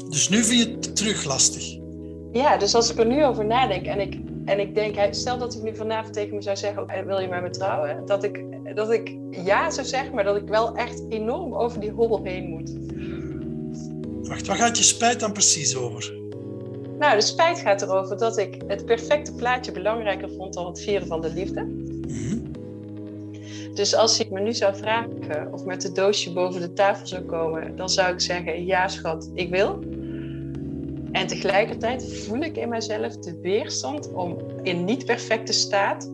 Dus 0.10 0.30
nu 0.30 0.44
vind 0.44 0.64
je 0.64 0.72
het 0.72 0.96
terug 0.96 1.24
lastig. 1.24 1.86
Ja, 2.32 2.58
dus 2.58 2.76
als 2.76 2.92
ik 2.92 2.98
er 2.98 3.06
nu 3.06 3.26
over 3.26 3.46
nadenk 3.46 3.86
en 3.86 4.00
ik, 4.00 4.20
en 4.46 4.60
ik 4.60 4.76
denk, 4.76 5.14
stel 5.14 5.38
dat 5.38 5.56
ik 5.56 5.62
nu 5.62 5.76
vanavond 5.76 6.14
tegen 6.14 6.36
me 6.36 6.42
zou 6.42 6.58
zeggen, 6.58 6.88
"Eh, 6.88 7.04
wil 7.04 7.20
je 7.20 7.28
met 7.28 7.42
me 7.42 7.50
trouwen? 7.50 8.06
Dat 8.06 8.24
ik, 8.24 8.44
dat 8.76 8.92
ik 8.92 9.18
ja 9.32 9.70
zou 9.72 9.88
zeggen, 9.88 10.16
maar 10.16 10.24
dat 10.24 10.36
ik 10.36 10.48
wel 10.48 10.76
echt 10.76 11.02
enorm 11.10 11.54
over 11.54 11.80
die 11.80 11.92
hobbel 11.92 12.24
heen 12.24 12.50
moet. 12.50 12.76
Wacht, 14.28 14.48
wat 14.48 14.58
gaat 14.58 14.78
je 14.78 14.84
spijt 14.84 15.20
dan 15.20 15.32
precies 15.32 15.76
over? 15.76 16.14
Nou, 17.00 17.16
de 17.16 17.22
spijt 17.22 17.60
gaat 17.60 17.82
erover 17.82 18.18
dat 18.18 18.38
ik 18.38 18.62
het 18.68 18.86
perfecte 18.86 19.34
plaatje 19.34 19.72
belangrijker 19.72 20.30
vond 20.38 20.54
dan 20.54 20.66
het 20.66 20.82
vieren 20.82 21.08
van 21.08 21.22
de 21.22 21.34
liefde. 21.34 21.64
Mhm. 22.08 22.38
Dus 23.74 23.96
als 23.96 24.20
ik 24.20 24.32
me 24.32 24.40
nu 24.40 24.54
zou 24.54 24.76
vragen 24.76 25.54
of 25.54 25.66
met 25.66 25.84
het 25.84 25.96
doosje 25.96 26.34
boven 26.34 26.62
de 26.62 26.74
tafel 26.74 27.08
zou 27.08 27.22
komen, 27.22 27.76
dan 27.76 27.90
zou 27.90 28.14
ik 28.14 28.20
zeggen, 28.22 28.66
ja 28.66 28.88
schat, 28.88 29.32
ik 29.34 29.50
wil. 29.50 29.80
En 31.12 31.28
tegelijkertijd 31.28 32.14
voel 32.14 32.40
ik 32.40 32.58
in 32.58 32.70
mezelf 32.70 33.18
de 33.18 33.40
weerstand 33.42 34.14
om 34.14 34.38
in 34.64 34.86
niet 34.86 35.06
perfecte 35.06 35.54
staat 35.54 36.12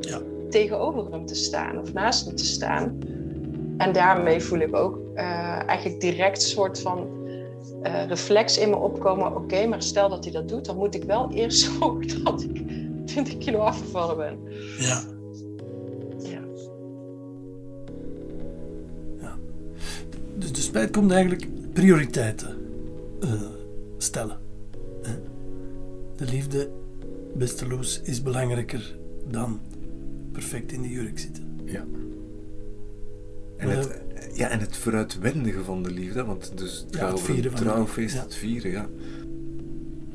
Ja. 0.00 0.20
tegenover 0.50 1.12
hem 1.12 1.26
te 1.26 1.34
staan 1.34 1.78
of 1.80 1.92
naast 1.92 2.26
hem 2.26 2.36
te 2.36 2.44
staan. 2.44 2.98
En 3.76 3.92
daarmee 3.92 4.40
voel 4.40 4.58
ik 4.58 4.76
ook 4.76 4.98
eh, 5.14 5.24
eigenlijk 5.68 6.00
direct 6.00 6.42
een 6.42 6.48
soort 6.48 6.80
van 6.80 7.06
eh, 7.82 8.06
reflex 8.06 8.58
in 8.58 8.70
me 8.70 8.76
opkomen. 8.76 9.36
Oké, 9.36 9.66
maar 9.66 9.82
stel 9.82 10.08
dat 10.08 10.24
hij 10.24 10.32
dat 10.32 10.48
doet, 10.48 10.64
dan 10.64 10.76
moet 10.76 10.94
ik 10.94 11.04
wel 11.04 11.30
eerst 11.32 11.60
zorgen 11.80 12.24
dat 12.24 12.42
ik 12.42 12.62
20 13.06 13.38
kilo 13.38 13.58
afgevallen 13.58 14.16
ben. 14.16 14.38
Ja. 14.78 15.02
Ja. 16.18 16.40
Dus 20.34 20.52
de 20.52 20.60
spijt 20.60 20.90
komt 20.90 21.10
eigenlijk 21.12 21.46
prioriteiten 21.72 22.56
eh, 23.20 23.30
stellen. 24.02 24.38
De 26.16 26.24
liefde, 26.24 26.70
beste 27.34 27.68
Loes, 27.68 28.00
is 28.00 28.22
belangrijker 28.22 28.96
dan 29.28 29.60
perfect 30.32 30.72
in 30.72 30.82
de 30.82 30.88
jurk 30.88 31.18
zitten. 31.18 31.58
Ja. 31.64 31.84
En 33.56 33.68
het, 33.68 34.00
ja, 34.34 34.48
en 34.48 34.60
het 34.60 34.76
vooruitwendige 34.76 35.64
van 35.64 35.82
de 35.82 35.90
liefde, 35.90 36.24
want 36.24 36.52
dus 36.58 36.84
het 36.86 36.94
Ja, 36.94 37.10
het 37.10 37.20
vieren 37.20 37.50
de 37.50 37.56
trouwfeest, 37.56 38.20
het 38.20 38.34
vieren, 38.34 38.70
ja. 38.70 38.88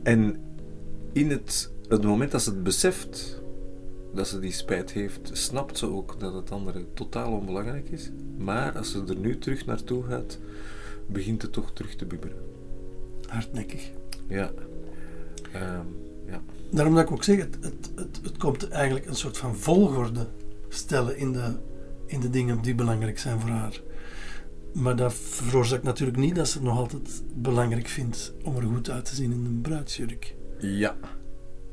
En 0.04 0.40
in 1.12 1.30
het, 1.30 1.72
het 1.88 2.04
moment 2.04 2.32
dat 2.32 2.42
ze 2.42 2.50
het 2.50 2.64
beseft, 2.64 3.42
dat 4.14 4.28
ze 4.28 4.40
die 4.40 4.52
spijt 4.52 4.92
heeft, 4.92 5.30
snapt 5.34 5.78
ze 5.78 5.86
ook 5.86 6.20
dat 6.20 6.34
het 6.34 6.52
andere 6.52 6.86
totaal 6.94 7.32
onbelangrijk 7.32 7.90
is. 7.90 8.12
Maar 8.38 8.78
als 8.78 8.92
ze 8.92 9.04
er 9.08 9.18
nu 9.18 9.38
terug 9.38 9.66
naartoe 9.66 10.04
gaat, 10.04 10.40
begint 11.08 11.42
het 11.42 11.52
toch 11.52 11.74
terug 11.74 11.96
te 11.96 12.06
bibberen. 12.06 12.55
Hardnekkig. 13.28 13.92
Ja. 14.28 14.52
Ehm, 15.54 15.86
ja. 16.28 16.42
Daarom 16.72 16.96
dat 16.96 17.04
ik 17.04 17.12
ook 17.12 17.24
zeg, 17.24 17.38
het, 17.38 17.58
het, 17.62 17.92
het, 17.96 18.20
het 18.24 18.38
komt 18.38 18.70
eigenlijk 18.70 19.06
een 19.06 19.16
soort 19.16 19.38
van 19.38 19.56
volgorde 19.56 20.28
stellen 20.70 21.18
in 21.18 21.32
de, 21.34 21.54
in 22.06 22.20
de 22.20 22.30
dingen 22.30 22.62
die 22.62 22.76
belangrijk 22.76 23.20
zijn 23.20 23.40
voor 23.40 23.50
haar. 23.50 23.82
Maar 24.74 24.96
dat 24.96 25.14
veroorzaakt 25.14 25.84
natuurlijk 25.84 26.18
niet 26.18 26.36
dat 26.36 26.48
ze 26.48 26.58
het 26.58 26.68
nog 26.68 26.78
altijd 26.78 27.24
belangrijk 27.36 27.88
vindt 27.88 28.34
om 28.44 28.56
er 28.56 28.64
goed 28.64 28.90
uit 28.90 29.06
te 29.06 29.16
zien 29.16 29.32
in 29.32 29.46
een 29.46 29.62
bruidsjurk. 29.62 30.36
Ja. 30.60 30.96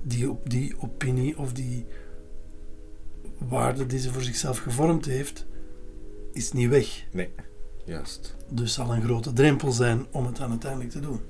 Die, 0.02 0.30
op- 0.30 0.50
die 0.50 0.74
opinie 0.78 1.38
of 1.38 1.52
die 1.52 1.84
waarde 3.48 3.86
die 3.86 3.98
ze 3.98 4.12
voor 4.12 4.22
zichzelf 4.22 4.58
gevormd 4.58 5.04
heeft, 5.04 5.46
is 6.32 6.52
niet 6.52 6.68
weg. 6.68 7.04
Nee. 7.12 7.30
Juist. 7.84 8.36
Dus 8.48 8.72
zal 8.72 8.92
een 8.94 9.02
grote 9.02 9.32
drempel 9.32 9.72
zijn 9.72 10.06
om 10.10 10.26
het 10.26 10.36
dan 10.36 10.50
uiteindelijk 10.50 10.90
te 10.90 11.00
doen. 11.00 11.20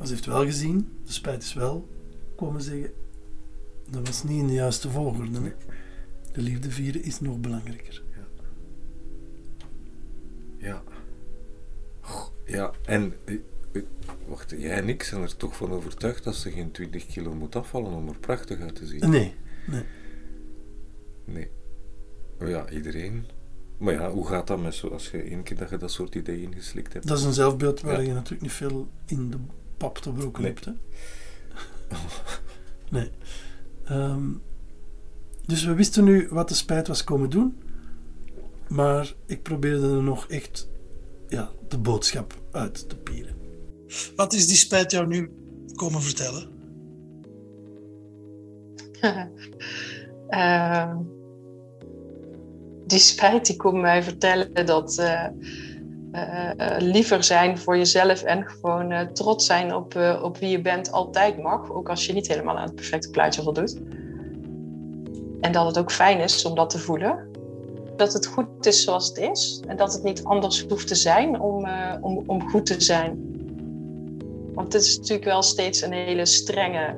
Maar 0.00 0.08
ze 0.08 0.14
heeft 0.14 0.26
wel 0.26 0.44
gezien, 0.44 0.88
de 1.04 1.12
spijt 1.12 1.42
is 1.42 1.52
wel 1.52 1.88
komen 2.36 2.62
zeggen, 2.62 2.90
dat 3.90 4.06
was 4.06 4.22
niet 4.22 4.40
in 4.40 4.46
de 4.46 4.52
juiste 4.52 4.90
volgorde. 4.90 5.40
hè. 5.40 5.52
De 6.32 6.40
liefde 6.42 6.70
vieren 6.70 7.02
is 7.02 7.20
nog 7.20 7.38
belangrijker. 7.40 8.02
Ja. 10.58 10.82
Ja, 12.46 12.72
en 12.84 13.14
eh, 13.24 13.34
eh, 13.72 13.82
wacht, 14.26 14.50
jij 14.50 14.70
en 14.76 14.88
ik 14.88 15.02
zijn 15.02 15.22
er 15.22 15.36
toch 15.36 15.56
van 15.56 15.70
overtuigd 15.70 16.24
dat 16.24 16.34
ze 16.34 16.50
geen 16.50 16.70
20 16.70 17.06
kilo 17.06 17.34
moet 17.34 17.56
afvallen 17.56 17.92
om 17.92 18.08
er 18.08 18.18
prachtig 18.18 18.60
uit 18.60 18.74
te 18.74 18.86
zien. 18.86 19.10
Nee, 19.10 19.34
nee. 19.66 19.84
Nee. 21.24 21.48
Maar 22.38 22.48
ja, 22.48 22.70
iedereen. 22.70 23.24
Maar 23.78 23.94
ja, 23.94 24.10
hoe 24.10 24.26
gaat 24.26 24.46
dat 24.46 24.60
met 24.62 24.74
zo 24.74 24.88
als 24.88 25.10
je 25.10 25.22
één 25.22 25.42
keer 25.42 25.56
dat 25.56 25.70
je 25.70 25.76
dat 25.76 25.90
soort 25.90 26.14
ideeën 26.14 26.54
geslikt 26.54 26.92
hebt? 26.92 27.06
Dat 27.06 27.18
is 27.18 27.24
een 27.24 27.32
zelfbeeld 27.32 27.80
waar 27.80 28.00
Ja. 28.02 28.08
je 28.08 28.12
natuurlijk 28.14 28.42
niet 28.42 28.52
veel 28.52 28.88
in 29.06 29.30
de 29.30 29.36
pap 29.80 29.98
te 29.98 30.12
Nee. 30.12 30.44
hebt. 30.44 30.64
Hè? 30.64 30.72
nee. 32.98 33.10
Ehm, 33.84 34.32
dus 35.46 35.64
we 35.64 35.74
wisten 35.74 36.04
nu 36.04 36.28
wat 36.30 36.48
de 36.48 36.54
spijt 36.54 36.88
was 36.88 37.04
komen 37.04 37.30
doen. 37.30 37.62
Maar 38.68 39.14
ik 39.26 39.42
probeerde 39.42 39.88
er 39.88 40.02
nog 40.02 40.26
echt 40.28 40.68
ja, 41.28 41.50
de 41.68 41.78
boodschap 41.78 42.40
uit 42.50 42.88
te 42.88 42.96
pieren. 42.96 43.34
Wat 44.16 44.32
is 44.32 44.46
die 44.46 44.56
spijt 44.56 44.90
jou 44.90 45.06
nu 45.06 45.30
komen 45.74 46.02
vertellen? 46.02 46.48
Ehm, 50.28 50.96
die 52.86 52.98
spijt 52.98 53.46
die 53.46 53.56
komt 53.56 53.80
mij 53.80 54.02
vertellen 54.02 54.66
dat 54.66 54.98
eh, 54.98 55.26
liever 56.78 57.24
zijn 57.24 57.58
voor 57.58 57.76
jezelf 57.76 58.22
en 58.22 58.48
gewoon 58.48 58.92
eh, 58.92 59.06
trots 59.06 59.46
zijn 59.46 59.74
op, 59.74 59.94
eh, 59.94 60.20
op 60.22 60.38
wie 60.38 60.50
je 60.50 60.60
bent 60.60 60.92
altijd 60.92 61.42
mag. 61.42 61.72
Ook 61.72 61.88
als 61.88 62.06
je 62.06 62.12
niet 62.12 62.28
helemaal 62.28 62.58
aan 62.58 62.66
het 62.66 62.74
perfecte 62.74 63.10
plaatje 63.10 63.42
voldoet. 63.42 63.80
En 65.40 65.52
dat 65.52 65.66
het 65.66 65.78
ook 65.78 65.92
fijn 65.92 66.18
is 66.18 66.44
om 66.44 66.54
dat 66.54 66.70
te 66.70 66.78
voelen. 66.78 67.28
Dat 67.96 68.12
het 68.12 68.26
goed 68.26 68.66
is 68.66 68.82
zoals 68.82 69.08
het 69.08 69.18
is. 69.18 69.62
En 69.66 69.76
dat 69.76 69.92
het 69.92 70.02
niet 70.02 70.24
anders 70.24 70.64
hoeft 70.68 70.88
te 70.88 70.94
zijn 70.94 71.40
om, 71.40 71.64
eh, 71.64 71.94
om, 72.00 72.22
om 72.26 72.50
goed 72.50 72.66
te 72.66 72.80
zijn. 72.80 73.28
Want 74.54 74.72
het 74.72 74.82
is 74.82 74.96
natuurlijk 74.96 75.24
wel 75.24 75.42
steeds 75.42 75.82
een 75.82 75.92
hele 75.92 76.26
strenge 76.26 76.96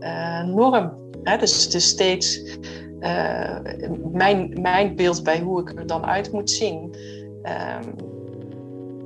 eh, 0.00 0.44
norm. 0.44 0.92
Hè? 1.22 1.36
Dus 1.36 1.64
het 1.64 1.74
is 1.74 1.88
steeds 1.88 2.58
eh, 3.00 3.56
mijn, 4.12 4.58
mijn 4.60 4.96
beeld 4.96 5.22
bij 5.22 5.40
hoe 5.40 5.60
ik 5.60 5.78
er 5.78 5.86
dan 5.86 6.06
uit 6.06 6.32
moet 6.32 6.50
zien. 6.50 6.94
Ehm, 7.42 7.82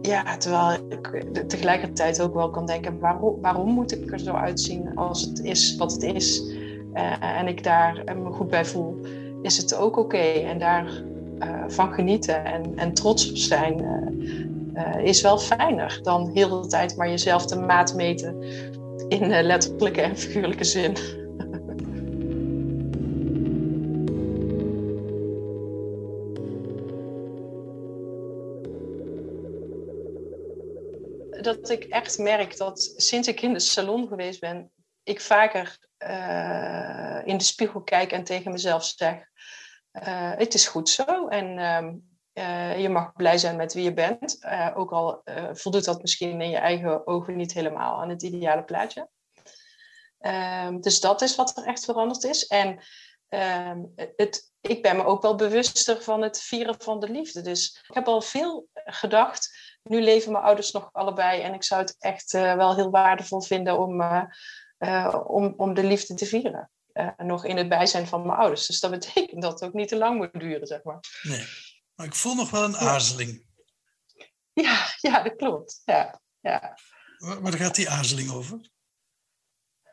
ja, 0.03 0.37
terwijl 0.37 0.79
ik 0.89 1.25
tegelijkertijd 1.49 2.23
ook 2.23 2.35
wel 2.35 2.51
kan 2.51 2.67
denken: 2.67 2.99
waarom, 2.99 3.41
waarom 3.41 3.69
moet 3.69 3.93
ik 3.93 4.13
er 4.13 4.21
zo 4.21 4.33
uitzien 4.33 4.95
als 4.95 5.23
het 5.23 5.41
is 5.45 5.77
wat 5.77 5.93
het 5.93 6.03
is? 6.03 6.43
Eh, 6.93 7.39
en 7.39 7.47
ik 7.47 7.65
daar 7.65 8.03
eh, 8.05 8.17
me 8.17 8.33
goed 8.33 8.49
bij 8.49 8.65
voel, 8.65 9.01
is 9.43 9.57
het 9.57 9.75
ook 9.75 9.97
oké. 9.97 10.17
En 10.19 10.59
daar 10.59 11.03
eh, 11.39 11.65
van 11.67 11.93
genieten 11.93 12.45
en, 12.45 12.73
en 12.77 12.95
trots 12.95 13.31
op 13.31 13.37
zijn, 13.37 13.99
is 15.03 15.23
wel 15.23 15.39
fijner 15.39 16.01
dan 16.03 16.31
heel 16.35 16.61
de 16.61 16.69
tijd 16.69 16.97
maar 16.97 17.09
jezelf 17.09 17.47
de 17.47 17.57
maat 17.57 17.95
meten 17.95 18.43
in 19.09 19.43
letterlijke 19.43 20.01
en 20.01 20.17
figuurlijke 20.17 20.65
zin. 20.65 20.97
Dat 31.43 31.71
ik 31.71 31.85
echt 31.85 32.19
merk 32.19 32.57
dat 32.57 32.93
sinds 32.97 33.29
ik 33.29 33.41
in 33.41 33.53
de 33.53 33.61
salon 33.61 34.09
geweest 34.09 34.41
ben, 34.41 34.71
ik 35.03 35.21
vaker 35.21 35.79
eh, 35.97 37.21
in 37.25 37.39
de 37.39 37.45
spiegel 37.45 37.83
kijk 37.83 38.13
en 38.13 38.25
tegen 38.25 38.53
mezelf 38.53 38.85
zeg: 38.85 39.25
eh, 39.91 40.33
Het 40.37 40.55
is 40.55 40.67
goed 40.67 40.89
zo 40.89 41.29
en 41.29 41.59
ehm, 41.59 41.95
eh, 42.33 42.81
je 42.81 42.89
mag 42.89 43.13
blij 43.13 43.39
zijn 43.39 43.57
met 43.57 43.73
wie 43.73 43.85
je 43.85 43.95
bent. 43.95 44.39
Ook 44.75 44.93
al 44.93 45.23
voldoet 45.53 45.85
dat 45.85 46.01
misschien 46.01 46.41
in 46.41 46.51
je 46.51 46.57
eigen 46.57 47.07
ogen 47.07 47.37
niet 47.37 47.53
helemaal 47.53 48.01
aan 48.01 48.09
het 48.09 48.23
ideale 48.23 48.65
plaatje. 48.65 49.09
Ehm, 50.19 50.81
dus 50.81 51.01
dat 51.01 51.23
is 51.23 51.37
wat 51.37 51.57
er 51.57 51.65
echt 51.65 51.85
veranderd 51.85 52.25
is. 52.25 52.47
En 52.47 52.83
ehm, 53.29 53.83
het, 54.17 54.53
ik 54.61 54.83
ben 54.83 54.97
me 54.97 55.05
ook 55.05 55.23
wel 55.23 55.35
bewuster 55.35 56.03
van 56.03 56.23
het 56.23 56.41
vieren 56.41 56.75
van 56.79 57.01
de 57.01 57.09
liefde. 57.09 57.41
Dus 57.41 57.85
ik 57.89 57.95
heb 57.95 58.07
al 58.07 58.21
veel 58.21 58.69
gedacht 58.75 59.50
nu 59.83 60.03
leven 60.03 60.33
mijn 60.33 60.45
ouders 60.45 60.73
nog 60.73 60.89
allebei 60.93 61.41
en 61.41 61.55
ik 61.55 61.63
zou 61.63 61.81
het 61.81 61.97
echt 61.99 62.33
uh, 62.33 62.55
wel 62.55 62.75
heel 62.75 62.91
waardevol 62.91 63.41
vinden 63.41 63.79
om, 63.79 64.01
uh, 64.01 64.23
uh, 64.79 65.21
om, 65.27 65.55
om 65.57 65.75
de 65.75 65.85
liefde 65.85 66.15
te 66.15 66.27
vieren. 66.27 66.71
nog 67.17 67.45
in 67.45 67.57
het 67.57 67.69
bijzijn 67.69 68.07
van 68.07 68.27
mijn 68.27 68.39
ouders. 68.39 68.67
Dus 68.67 68.81
dat 68.81 68.91
betekent 68.91 69.43
dat 69.43 69.53
het 69.53 69.63
ook 69.63 69.73
niet 69.73 69.89
te 69.89 69.97
lang 69.97 70.17
moet 70.17 70.41
duren, 70.41 70.67
zeg 70.67 70.83
maar. 70.83 71.01
Nee, 71.23 71.47
maar 71.95 72.07
ik 72.07 72.15
voel 72.15 72.35
nog 72.35 72.51
wel 72.51 72.65
een 72.65 72.77
aarzeling. 72.77 73.45
Ja, 74.53 74.87
ja 74.97 75.23
dat 75.23 75.37
klopt. 75.37 75.83
Ja, 75.85 76.21
ja. 76.41 76.79
Waar, 77.19 77.41
waar 77.41 77.53
gaat 77.53 77.75
die 77.75 77.91
aarzeling 77.91 78.31
over? 78.31 78.71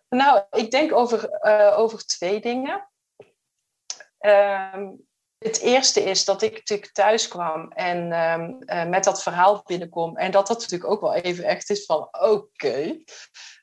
Nou, 0.09 0.43
ik 0.51 0.71
denk 0.71 0.93
over, 0.93 1.41
over 1.75 2.05
twee 2.05 2.39
dingen. 2.41 2.89
Um, 4.19 5.06
het 5.37 5.59
eerste 5.59 6.03
is 6.03 6.25
dat 6.25 6.41
ik 6.41 6.53
natuurlijk 6.53 6.91
thuis 6.91 7.27
kwam 7.27 7.71
en 7.71 7.97
um, 8.31 8.57
uh, 8.65 8.85
met 8.85 9.03
dat 9.03 9.23
verhaal 9.23 9.61
binnenkom. 9.65 10.17
En 10.17 10.31
dat 10.31 10.47
dat 10.47 10.59
natuurlijk 10.59 10.91
ook 10.91 11.01
wel 11.01 11.13
even 11.13 11.43
echt 11.43 11.69
is 11.69 11.85
van 11.85 12.07
oké. 12.11 12.97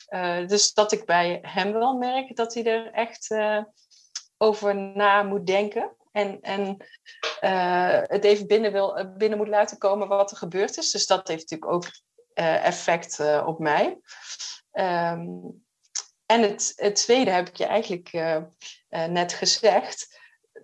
Uh, 0.09 0.47
dus 0.47 0.73
dat 0.73 0.93
ik 0.93 1.05
bij 1.05 1.39
hem 1.43 1.73
wel 1.73 1.97
merk 1.97 2.37
dat 2.37 2.55
hij 2.55 2.65
er 2.65 2.93
echt 2.93 3.31
uh, 3.31 3.63
over 4.37 4.77
na 4.77 5.23
moet 5.23 5.47
denken. 5.47 5.97
En, 6.13 6.41
en 6.41 6.77
het 8.07 8.25
even 8.25 8.47
binnen, 8.47 8.73
wil, 8.73 9.15
binnen 9.17 9.39
moet 9.39 9.49
laten 9.49 9.79
komen 9.79 10.09
wat 10.09 10.31
er 10.31 10.37
gebeurd 10.37 10.77
is. 10.77 10.91
Dus 10.91 11.07
dat 11.07 11.29
heeft 11.29 11.51
natuurlijk 11.51 11.73
ook 11.73 11.91
effect 12.63 13.21
op 13.45 13.59
mij. 13.59 13.99
Um, 14.73 15.65
en 16.27 16.43
het, 16.43 16.73
het, 16.77 16.95
tweede 16.95 17.31
heb 17.31 17.49
ik 17.49 17.57
je 17.57 17.67
eigenlijk 17.67 18.13
net 19.09 19.33
gezegd 19.33 20.15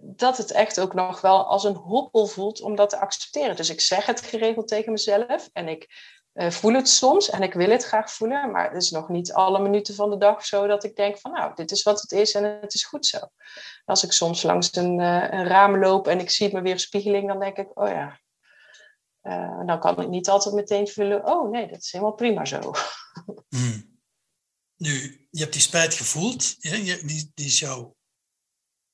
dat 0.02 0.36
het 0.36 0.50
echt 0.50 0.80
ook 0.80 0.94
nog 0.94 1.20
wel 1.20 1.46
als 1.46 1.64
een 1.64 1.74
hobbel 1.74 2.26
voelt 2.26 2.60
om 2.60 2.76
dat 2.76 2.90
te 2.90 3.00
accepteren. 3.00 3.56
Dus 3.56 3.70
ik 3.70 3.80
zeg 3.80 4.06
het 4.06 4.20
geregeld 4.20 4.68
tegen 4.68 4.92
mezelf 4.92 5.48
en 5.52 5.68
ik 5.68 5.88
uh, 6.34 6.50
voel 6.50 6.72
het 6.72 6.88
soms 6.88 7.30
en 7.30 7.42
ik 7.42 7.52
wil 7.52 7.70
het 7.70 7.84
graag 7.84 8.12
voelen, 8.12 8.50
maar 8.50 8.72
het 8.72 8.82
is 8.82 8.90
nog 8.90 9.08
niet 9.08 9.32
alle 9.32 9.62
minuten 9.62 9.94
van 9.94 10.10
de 10.10 10.16
dag 10.16 10.46
zo 10.46 10.66
dat 10.66 10.84
ik 10.84 10.96
denk 10.96 11.18
van 11.18 11.32
nou, 11.32 11.54
dit 11.54 11.70
is 11.70 11.82
wat 11.82 12.00
het 12.00 12.12
is 12.12 12.34
en 12.34 12.60
het 12.60 12.74
is 12.74 12.84
goed 12.84 13.06
zo. 13.06 13.18
Als 13.84 14.04
ik 14.04 14.12
soms 14.12 14.42
langs 14.42 14.76
een, 14.76 14.98
uh, 14.98 15.30
een 15.30 15.46
raam 15.46 15.78
loop 15.78 16.08
en 16.08 16.20
ik 16.20 16.30
zie 16.30 16.52
me 16.52 16.62
weer 16.62 16.78
spiegeling, 16.78 17.28
dan 17.28 17.40
denk 17.40 17.56
ik, 17.56 17.80
oh 17.80 17.88
ja, 17.88 18.20
uh, 19.22 19.66
dan 19.66 19.80
kan 19.80 20.00
ik 20.00 20.08
niet 20.08 20.28
altijd 20.28 20.54
meteen 20.54 20.88
voelen, 20.88 21.26
oh 21.26 21.50
nee, 21.50 21.68
dat 21.68 21.82
is 21.82 21.92
helemaal 21.92 22.14
prima 22.14 22.44
zo. 22.44 22.72
Hmm. 23.48 23.98
Nu, 24.76 25.26
je 25.30 25.40
hebt 25.40 25.52
die 25.52 25.62
spijt 25.62 25.94
gevoeld, 25.94 26.60
die, 26.60 27.30
die 27.34 27.46
is 27.46 27.58
jou 27.58 27.92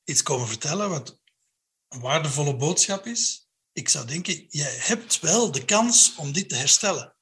iets 0.06 0.22
komen 0.22 0.46
vertellen 0.46 0.90
wat 0.90 1.18
een 1.88 2.00
waardevolle 2.00 2.56
boodschap 2.56 3.06
is. 3.06 3.48
Ik 3.72 3.88
zou 3.88 4.06
denken, 4.06 4.46
jij 4.48 4.76
hebt 4.78 5.20
wel 5.20 5.52
de 5.52 5.64
kans 5.64 6.14
om 6.16 6.32
dit 6.32 6.48
te 6.48 6.54
herstellen. 6.54 7.16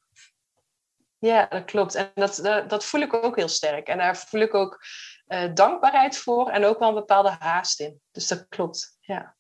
Ja, 1.19 1.47
dat 1.47 1.65
klopt. 1.65 1.95
En 1.95 2.11
dat, 2.15 2.37
dat, 2.43 2.71
dat 2.71 2.85
voel 2.85 3.01
ik 3.01 3.15
ook 3.15 3.37
heel 3.37 3.49
sterk. 3.49 3.87
En 3.89 3.99
daar 3.99 4.17
voel 4.17 4.41
ik 4.41 4.55
ook 4.55 4.85
uh, 5.27 5.55
dankbaarheid 5.55 6.19
voor 6.19 6.51
en 6.51 6.65
ook 6.65 6.79
wel 6.79 6.89
een 6.89 6.95
bepaalde 6.95 7.37
haast 7.39 7.81
in. 7.81 8.01
Dus 8.11 8.27
dat 8.27 8.47
klopt, 8.49 8.97
ja. 9.01 9.37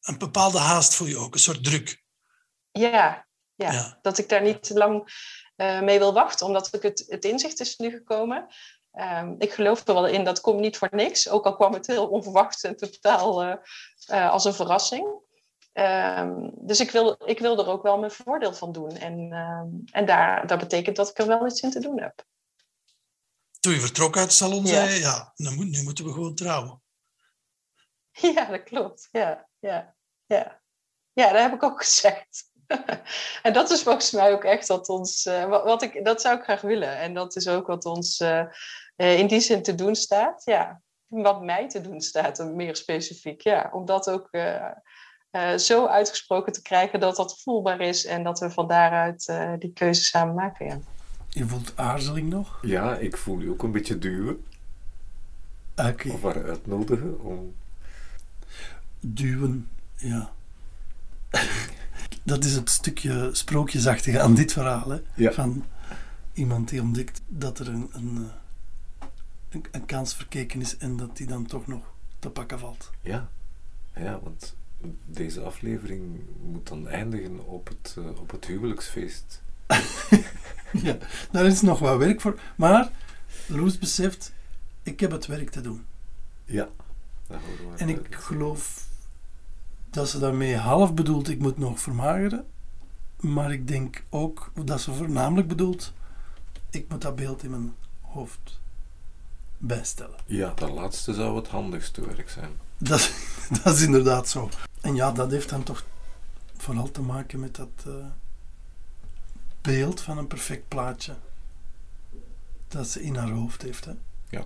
Een 0.00 0.18
bepaalde 0.18 0.58
haast 0.58 0.94
voel 0.94 1.08
je 1.08 1.16
ook, 1.16 1.34
een 1.34 1.40
soort 1.40 1.64
druk. 1.64 2.02
Ja, 2.70 3.26
ja. 3.54 3.72
ja. 3.72 3.98
dat 4.02 4.18
ik 4.18 4.28
daar 4.28 4.42
niet 4.42 4.62
te 4.62 4.74
lang 4.74 5.00
uh, 5.56 5.80
mee 5.80 5.98
wil 5.98 6.12
wachten, 6.12 6.46
omdat 6.46 6.74
ik 6.74 6.82
het, 6.82 7.04
het 7.08 7.24
inzicht 7.24 7.60
is 7.60 7.76
nu 7.76 7.90
gekomen. 7.90 8.46
Um, 8.92 9.34
ik 9.38 9.52
geloof 9.52 9.88
er 9.88 9.94
wel 9.94 10.06
in, 10.06 10.24
dat 10.24 10.40
komt 10.40 10.60
niet 10.60 10.76
voor 10.76 10.88
niks. 10.90 11.28
Ook 11.28 11.46
al 11.46 11.54
kwam 11.54 11.72
het 11.72 11.86
heel 11.86 12.08
onverwacht 12.08 12.64
en 12.64 12.76
totaal 12.76 13.44
uh, 13.44 13.54
uh, 14.10 14.30
als 14.30 14.44
een 14.44 14.54
verrassing. 14.54 15.20
Um, 15.72 16.50
dus 16.54 16.80
ik 16.80 16.90
wil, 16.90 17.16
ik 17.24 17.38
wil 17.38 17.58
er 17.58 17.68
ook 17.68 17.82
wel 17.82 17.98
mijn 17.98 18.10
voordeel 18.10 18.54
van 18.54 18.72
doen. 18.72 18.96
En, 18.96 19.32
um, 19.32 19.82
en 19.92 20.06
daar, 20.06 20.46
dat 20.46 20.58
betekent 20.58 20.96
dat 20.96 21.08
ik 21.08 21.18
er 21.18 21.26
wel 21.26 21.46
iets 21.46 21.60
in 21.60 21.70
te 21.70 21.80
doen 21.80 22.00
heb. 22.00 22.24
Toen 23.60 23.72
je 23.72 23.80
vertrok 23.80 24.16
uit 24.16 24.24
het 24.24 24.34
salon, 24.34 24.64
ja. 24.64 24.72
zei 24.72 24.90
je, 24.90 25.00
ja, 25.00 25.32
nu, 25.36 25.50
moet, 25.50 25.70
nu 25.70 25.82
moeten 25.82 26.04
we 26.04 26.12
gewoon 26.12 26.34
trouwen. 26.34 26.82
Ja, 28.34 28.44
dat 28.44 28.62
klopt. 28.62 29.08
Ja, 29.12 29.48
ja, 29.58 29.96
ja. 30.26 30.62
ja 31.12 31.32
dat 31.32 31.42
heb 31.42 31.52
ik 31.52 31.62
ook 31.62 31.84
gezegd. 31.84 32.50
en 33.42 33.52
dat 33.52 33.70
is 33.70 33.82
volgens 33.82 34.10
mij 34.10 34.32
ook 34.32 34.44
echt 34.44 34.68
wat 34.68 34.88
ons, 34.88 35.26
uh, 35.26 35.48
wat, 35.48 35.82
ik, 35.82 36.04
dat 36.04 36.20
zou 36.20 36.38
ik 36.38 36.44
graag 36.44 36.60
willen. 36.60 36.98
En 36.98 37.14
dat 37.14 37.36
is 37.36 37.48
ook 37.48 37.66
wat 37.66 37.84
ons 37.84 38.20
uh, 38.20 38.42
uh, 38.96 39.18
in 39.18 39.26
die 39.26 39.40
zin 39.40 39.62
te 39.62 39.74
doen 39.74 39.94
staat. 39.94 40.42
Ja, 40.44 40.80
wat 41.06 41.42
mij 41.42 41.68
te 41.68 41.80
doen 41.80 42.00
staat, 42.00 42.44
meer 42.44 42.76
specifiek. 42.76 43.40
Ja, 43.40 43.70
om 43.72 43.84
dat 43.84 44.10
ook 44.10 44.28
zo 45.56 45.86
uitgesproken 45.86 46.52
te 46.52 46.62
krijgen 46.62 47.00
dat 47.00 47.16
dat 47.16 47.40
voelbaar 47.42 47.80
is 47.80 48.04
en 48.04 48.22
dat 48.22 48.38
we 48.38 48.50
van 48.50 48.68
daaruit 48.68 49.32
die 49.58 49.72
keuze 49.72 50.02
samen 50.02 50.34
maken. 50.34 50.66
Ja. 50.66 50.78
Je 51.28 51.46
voelt 51.46 51.72
aarzeling 51.76 52.28
nog? 52.28 52.58
Ja, 52.62 52.96
ik 52.96 53.16
voel 53.16 53.38
je 53.38 53.50
ook 53.50 53.62
een 53.62 53.72
beetje 53.72 53.98
duwen. 53.98 54.44
Okay. 55.76 56.12
Of 56.12 56.22
haar 56.22 56.44
uitnodigen 56.44 57.20
om... 57.20 57.54
Duwen, 59.00 59.68
ja. 59.96 60.32
Dat 62.22 62.44
is 62.44 62.54
het 62.54 62.70
stukje 62.70 63.28
sprookjesachtige 63.32 64.20
aan 64.20 64.34
dit 64.34 64.52
verhaal. 64.52 64.90
Hè? 64.90 64.98
Ja. 65.14 65.32
Van 65.32 65.64
iemand 66.32 66.68
die 66.68 66.80
ontdekt 66.80 67.20
dat 67.28 67.58
er 67.58 67.68
een, 67.68 67.90
een, 67.92 68.30
eh, 68.98 69.06
een, 69.48 69.64
een 69.70 69.86
kans 69.86 70.14
verkeken 70.14 70.60
is 70.60 70.76
en 70.76 70.96
dat 70.96 71.16
die 71.16 71.26
dan 71.26 71.46
toch 71.46 71.66
nog 71.66 71.82
te 72.18 72.30
pakken 72.30 72.58
valt. 72.58 72.90
Ja. 73.00 73.28
Ja, 73.94 74.20
want 74.22 74.54
deze 75.06 75.40
aflevering 75.40 76.20
moet 76.42 76.68
dan 76.68 76.88
eindigen 76.88 77.46
op 77.46 77.68
het, 77.68 77.96
eh, 77.98 78.20
op 78.20 78.30
het 78.30 78.46
huwelijksfeest. 78.46 79.42
Ja, 80.72 80.96
daar 81.30 81.46
is 81.46 81.60
nog 81.60 81.78
wat 81.78 81.98
werk 81.98 82.20
voor. 82.20 82.40
Maar 82.56 82.90
Loes 83.46 83.78
beseft, 83.78 84.32
ik 84.82 85.00
heb 85.00 85.10
het 85.10 85.26
werk 85.26 85.50
te 85.50 85.60
doen. 85.60 85.84
Ja. 86.44 86.68
Dat 87.26 87.40
horen 87.40 87.72
we 87.72 87.78
En 87.78 87.88
ik 87.88 88.14
geloof 88.14 88.88
dat 89.92 90.08
ze 90.08 90.18
daarmee 90.18 90.56
half 90.56 90.94
bedoelt, 90.94 91.28
ik 91.28 91.38
moet 91.38 91.58
nog 91.58 91.80
vermageren. 91.80 92.46
Maar 93.20 93.52
ik 93.52 93.68
denk 93.68 94.04
ook 94.08 94.52
dat 94.64 94.80
ze 94.80 94.92
voornamelijk 94.92 95.48
bedoelt, 95.48 95.92
ik 96.70 96.88
moet 96.88 97.00
dat 97.02 97.16
beeld 97.16 97.42
in 97.42 97.50
mijn 97.50 97.74
hoofd 98.00 98.60
bijstellen. 99.58 100.16
Ja, 100.26 100.52
dat 100.54 100.70
laatste 100.70 101.14
zou 101.14 101.36
het 101.36 101.48
handigste 101.48 102.06
werk 102.06 102.30
zijn. 102.30 102.50
Dat, 102.78 102.98
is- 102.98 103.12
dat 103.62 103.74
is 103.74 103.82
inderdaad 103.82 104.28
zo. 104.28 104.48
En 104.80 104.94
ja, 104.94 105.12
dat 105.12 105.30
heeft 105.30 105.48
dan 105.48 105.62
toch 105.62 105.84
vooral 106.56 106.90
te 106.90 107.00
maken 107.02 107.40
met 107.40 107.56
dat 107.56 107.68
eh, 107.86 107.92
beeld 109.60 110.00
van 110.00 110.18
een 110.18 110.26
perfect 110.26 110.68
plaatje 110.68 111.14
dat 112.68 112.88
ze 112.88 113.02
in 113.02 113.16
haar 113.16 113.30
hoofd 113.30 113.62
heeft. 113.62 113.84
Hè? 113.84 113.92
Ja. 114.28 114.44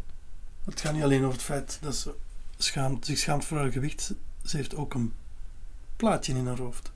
Het 0.65 0.81
gaat 0.81 0.93
niet 0.93 1.03
alleen 1.03 1.21
over 1.23 1.33
het 1.33 1.43
feit 1.43 1.79
dat 1.81 1.95
ze 1.95 2.15
schaamt, 2.57 3.07
zich 3.07 3.19
schaamt 3.19 3.45
voor 3.45 3.59
haar 3.59 3.73
gewicht. 3.73 4.15
Ze 4.45 4.57
heeft 4.57 4.75
ook 4.77 4.95
een 4.95 5.13
plaatje 5.97 6.35
in 6.35 6.47
haar 6.47 6.59
hoofd. 6.59 6.93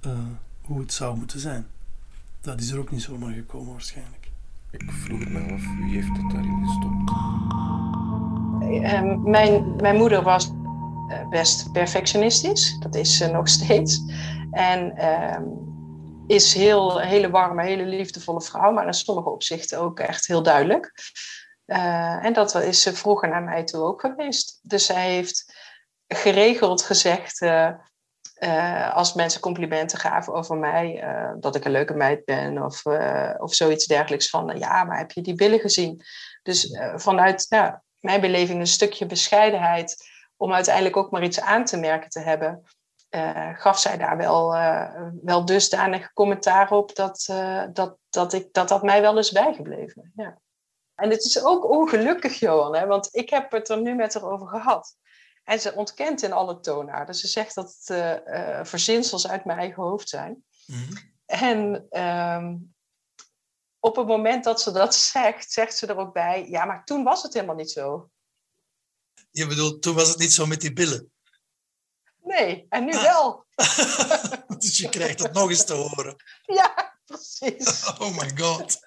Eh, 0.00 0.10
hoe 0.62 0.80
het 0.80 0.92
zou 0.92 1.16
moeten 1.16 1.40
zijn. 1.40 1.66
Dat 2.40 2.60
is 2.60 2.70
er 2.70 2.78
ook 2.78 2.90
niet 2.90 3.02
zomaar 3.02 3.32
gekomen 3.32 3.72
waarschijnlijk. 3.72 4.30
Ik 4.70 4.90
vroeg 4.90 5.28
me 5.28 5.52
af, 5.52 5.62
wie 5.78 5.94
heeft 5.94 6.16
het 6.16 6.30
daarin 6.30 6.66
gestopt? 6.66 7.10
Ehm, 8.84 9.30
mijn, 9.30 9.76
mijn 9.76 9.96
moeder 9.96 10.22
was 10.22 10.50
eh, 11.08 11.28
best 11.28 11.72
perfectionistisch. 11.72 12.76
Dat 12.78 12.94
is 12.94 13.16
ze 13.16 13.26
nog 13.26 13.48
steeds. 13.48 14.00
En 14.50 14.96
ehm, 14.96 15.44
is 16.26 16.54
heel, 16.54 17.00
een 17.00 17.08
hele 17.08 17.30
warme, 17.30 17.62
hele 17.62 17.84
liefdevolle 17.84 18.42
vrouw, 18.42 18.72
maar 18.72 18.86
in 18.86 18.94
sommige 18.94 19.30
opzichten 19.30 19.80
ook 19.80 20.00
echt 20.00 20.26
heel 20.26 20.42
duidelijk. 20.42 20.92
Eh, 21.64 22.24
en 22.24 22.32
dat 22.32 22.54
is 22.54 22.82
ze 22.82 22.94
vroeger 22.94 23.28
naar 23.28 23.42
mij 23.42 23.64
toe 23.64 23.80
ook 23.80 24.00
geweest. 24.00 24.60
Dus 24.62 24.86
zij 24.86 25.10
heeft 25.10 25.54
geregeld 26.06 26.82
gezegd, 26.82 27.40
eh, 27.40 27.70
eh, 28.40 28.94
als 28.94 29.14
mensen 29.14 29.40
complimenten 29.40 29.98
gaven 29.98 30.34
over 30.34 30.56
mij, 30.56 31.00
eh, 31.00 31.32
dat 31.40 31.56
ik 31.56 31.64
een 31.64 31.70
leuke 31.70 31.94
meid 31.94 32.24
ben 32.24 32.64
of, 32.64 32.86
eh, 32.86 33.34
of 33.38 33.54
zoiets 33.54 33.86
dergelijks 33.86 34.28
van, 34.28 34.58
ja, 34.58 34.84
maar 34.84 34.98
heb 34.98 35.10
je 35.10 35.22
die 35.22 35.34
billen 35.34 35.60
gezien? 35.60 36.02
Dus 36.42 36.78
vanuit 36.94 37.46
mijn 37.98 38.20
beleving 38.20 38.60
een 38.60 38.66
stukje 38.66 39.06
bescheidenheid 39.06 39.96
om 40.36 40.52
uiteindelijk 40.52 40.96
ook 40.96 41.10
maar 41.10 41.22
iets 41.22 41.40
aan 41.40 41.64
te 41.64 41.76
merken 41.76 42.10
te 42.10 42.20
hebben, 42.20 42.62
gaf 43.54 43.78
zij 43.78 43.96
daar 43.96 44.16
wel, 44.16 44.52
wel 45.22 45.44
dusdanig 45.44 46.12
commentaar 46.12 46.70
op 46.70 46.94
dat, 46.94 47.24
dat, 47.72 47.96
dat, 48.10 48.32
ik, 48.32 48.52
dat 48.52 48.68
dat 48.68 48.82
mij 48.82 49.00
wel 49.00 49.18
is 49.18 49.32
bijgebleven. 49.32 50.12
Ja. 50.14 50.38
En 50.94 51.10
het 51.10 51.24
is 51.24 51.44
ook 51.44 51.70
ongelukkig, 51.70 52.38
Johan, 52.38 52.76
hè, 52.76 52.86
want 52.86 53.08
ik 53.10 53.30
heb 53.30 53.50
het 53.50 53.68
er 53.68 53.80
nu 53.80 53.94
met 53.94 54.14
haar 54.14 54.30
over 54.30 54.46
gehad. 54.46 54.96
En 55.50 55.60
ze 55.60 55.74
ontkent 55.74 56.22
in 56.22 56.32
alle 56.32 56.60
toonaarden. 56.60 57.14
Ze 57.14 57.26
zegt 57.26 57.54
dat 57.54 57.76
het 57.78 57.90
eh, 57.90 58.58
eh, 58.58 58.64
verzinsels 58.64 59.28
uit 59.28 59.44
mijn 59.44 59.58
eigen 59.58 59.82
hoofd 59.82 60.08
zijn. 60.08 60.44
Mhm. 60.66 60.96
En 61.26 61.86
ehm, 61.90 62.56
op 63.78 63.96
het 63.96 64.06
moment 64.06 64.44
dat 64.44 64.60
ze 64.60 64.70
dat 64.70 64.94
zegt, 65.12 65.52
zegt 65.52 65.76
ze 65.76 65.86
er 65.86 65.96
ook 65.96 66.12
bij: 66.12 66.48
ja, 66.48 66.64
maar 66.64 66.84
toen 66.84 67.04
was 67.04 67.22
het 67.22 67.34
helemaal 67.34 67.54
niet 67.54 67.70
zo. 67.70 68.10
Je 69.30 69.46
bedoelt, 69.46 69.82
toen 69.82 69.94
was 69.94 70.08
het 70.08 70.18
niet 70.18 70.32
zo 70.32 70.46
met 70.46 70.60
die 70.60 70.72
billen. 70.72 71.12
Nee, 72.22 72.66
en 72.68 72.84
nu 72.84 72.92
Ah. 72.92 73.02
wel. 73.02 73.46
dus 74.58 74.76
je 74.78 74.88
krijgt 74.88 75.18
het 75.22 75.32
nog 75.32 75.50
eens 75.50 75.64
te 75.64 75.74
horen. 75.74 76.16
Ja, 76.60 76.98
precies. 77.04 77.86
Oh 77.98 78.16
my 78.16 78.30
god. 78.36 78.78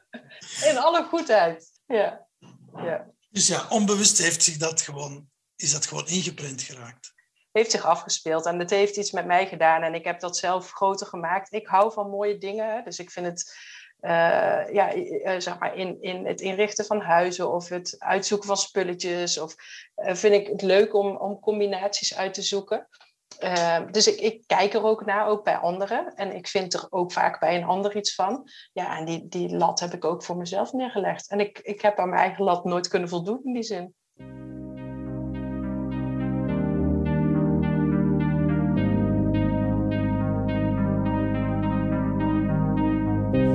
In 0.64 0.78
alle 0.78 1.04
goedheid. 1.04 1.72
Ja. 1.86 2.28
ja. 2.76 3.12
Dus 3.30 3.48
ja, 3.48 3.68
onbewust 3.70 4.18
heeft 4.18 4.44
zich 4.44 4.58
dat 4.58 4.82
gewoon, 4.82 5.32
is 5.64 5.72
dat 5.72 5.86
gewoon 5.86 6.08
ingeprent 6.08 6.62
geraakt. 6.62 7.14
Heeft 7.52 7.72
zich 7.72 7.86
afgespeeld 7.86 8.46
en 8.46 8.60
het 8.60 8.70
heeft 8.70 8.98
iets 8.98 9.12
met 9.12 9.26
mij 9.26 9.48
gedaan. 9.48 9.82
En 9.82 9.94
ik 9.94 10.04
heb 10.04 10.20
dat 10.20 10.38
zelf 10.38 10.72
groter 10.72 11.08
gemaakt. 11.08 11.54
Ik 11.54 11.68
hou 11.68 11.94
van 11.94 12.10
mooie 12.10 12.38
dingen. 12.38 12.84
Dus 12.84 13.00
ik 13.00 13.12
vind 13.12 13.26
het, 13.26 13.56
eh, 14.00 14.74
ja, 14.74 14.94
eh, 14.94 15.40
zeg 15.40 15.60
maar, 15.60 15.76
in, 15.76 16.02
in 16.02 16.26
het 16.26 16.42
inrichten 16.42 16.86
van 16.86 17.02
huizen 17.02 17.52
of 17.52 17.70
het 17.70 17.96
uitzoeken 18.00 18.48
van 18.48 18.58
spulletjes. 18.58 19.38
Of 19.38 19.56
eh, 19.96 20.16
vind 20.16 20.34
ik 20.34 20.48
het 20.48 20.62
leuk 20.62 20.94
om, 20.94 21.18
om 21.18 21.40
combinaties 21.40 22.16
uit 22.16 22.34
te 22.34 22.42
zoeken. 22.42 22.88
Dus 23.92 24.08
ik, 24.08 24.20
ik 24.20 24.44
kijk 24.46 24.74
er 24.74 24.84
ook 24.84 25.06
naar, 25.06 25.28
ook 25.28 25.44
bij 25.44 25.58
anderen. 25.58 26.14
En 26.16 26.36
ik 26.36 26.48
vind 26.48 26.74
er 26.74 26.88
ook 26.90 27.12
vaak 27.12 27.40
bij 27.40 27.56
een 27.56 27.64
ander 27.64 27.96
iets 27.96 28.16
van. 28.16 28.50
Ja, 28.74 28.98
en 28.98 29.06
die, 29.06 29.28
die 29.28 29.56
lat 29.56 29.80
heb 29.80 29.94
ik 29.94 30.06
ook 30.06 30.24
voor 30.24 30.38
mezelf 30.38 30.74
neergelegd. 30.74 31.30
En 31.30 31.40
ik, 31.40 31.60
ik 31.60 31.82
heb 31.82 32.00
aan 32.00 32.10
mijn 32.10 32.22
eigen 32.22 32.44
lat 32.44 32.64
nooit 32.66 32.88
kunnen 32.88 33.10
voldoen 33.10 33.40
in 33.44 33.54
die 33.54 33.64
zin. 33.64 33.96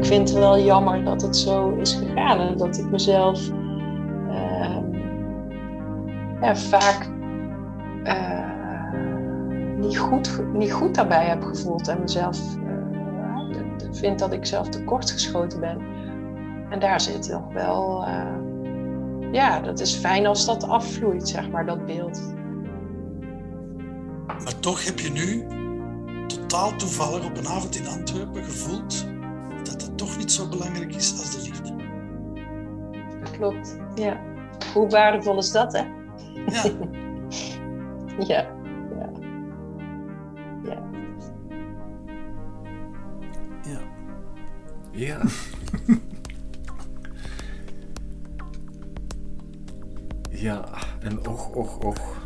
Vind 0.08 0.28
het 0.28 0.38
wel 0.38 0.58
jammer 0.58 1.04
dat 1.04 1.22
het 1.22 1.36
zo 1.36 1.70
is 1.70 1.94
gegaan 1.94 2.40
en 2.40 2.56
dat 2.56 2.78
ik 2.78 2.90
mezelf 2.90 3.50
ehm, 4.28 4.84
vaak 6.56 7.10
eh, 8.04 8.92
niet, 9.76 9.98
goed, 9.98 10.42
niet 10.52 10.72
goed 10.72 10.94
daarbij 10.94 11.24
heb 11.24 11.42
gevoeld 11.42 11.88
en 11.88 12.00
mezelf 12.00 12.38
eh, 12.56 12.68
vind 13.90 14.18
dat 14.18 14.32
ik 14.32 14.46
zelf 14.46 14.68
tekortgeschoten 14.68 15.60
ben. 15.60 15.78
En 16.70 16.80
daar 16.80 17.00
zit 17.00 17.28
nog 17.28 17.52
wel, 17.52 18.04
eh, 18.04 19.32
ja, 19.32 19.60
dat 19.60 19.80
is 19.80 19.94
fijn 19.94 20.26
als 20.26 20.46
dat 20.46 20.68
afvloeit, 20.68 21.28
zeg 21.28 21.50
maar, 21.50 21.66
dat 21.66 21.86
beeld. 21.86 22.34
Maar 24.26 24.58
toch 24.60 24.84
heb 24.84 24.98
je 24.98 25.10
nu 25.10 25.46
totaal 26.26 26.76
toevallig 26.76 27.24
op 27.24 27.36
een 27.36 27.48
avond 27.48 27.76
in 27.76 27.86
Antwerpen 27.86 28.44
gevoeld 28.44 29.16
toch 29.98 30.16
niet 30.16 30.32
zo 30.32 30.48
belangrijk 30.48 30.94
is 30.94 31.10
als 31.10 31.30
de 31.36 31.42
liefde. 31.42 31.76
Dat 33.20 33.30
klopt, 33.30 33.78
ja. 33.94 34.20
Hoe 34.74 34.88
waardevol 34.88 35.38
is 35.38 35.50
dat, 35.50 35.72
hè? 35.72 35.82
Ja, 36.46 36.64
Ja, 38.26 38.46
ja. 38.98 39.10
ja. 40.64 40.82
Ja. 43.62 43.80
Ja. 44.92 45.20
ja, 50.44 50.64
en 51.00 51.26
och, 51.26 51.56
och, 51.56 51.84
och. 51.84 52.16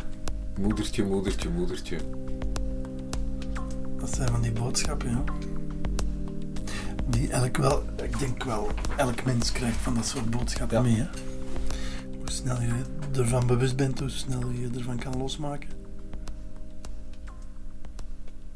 Moedertje, 0.60 1.04
moedertje, 1.04 1.50
moedertje. 1.50 1.98
Dat 3.96 4.14
zijn 4.14 4.28
van 4.28 4.40
die 4.42 4.52
boodschappen, 4.52 5.10
ja. 5.10 5.24
Die 7.12 7.30
elk 7.30 7.56
wel, 7.56 7.82
ik 8.02 8.18
denk 8.18 8.44
wel, 8.44 8.70
elk 8.96 9.24
mens 9.24 9.52
krijgt 9.52 9.76
van 9.76 9.94
dat 9.94 10.06
soort 10.06 10.30
boodschappen 10.30 10.76
Ja. 10.76 10.82
mee. 10.82 10.96
Hè? 10.96 11.06
Hoe 12.18 12.30
snel 12.30 12.60
je 12.60 12.72
ervan 13.16 13.46
bewust 13.46 13.76
bent, 13.76 13.98
hoe 13.98 14.08
snel 14.08 14.48
je 14.50 14.70
ervan 14.76 14.98
kan 14.98 15.16
losmaken. 15.16 15.68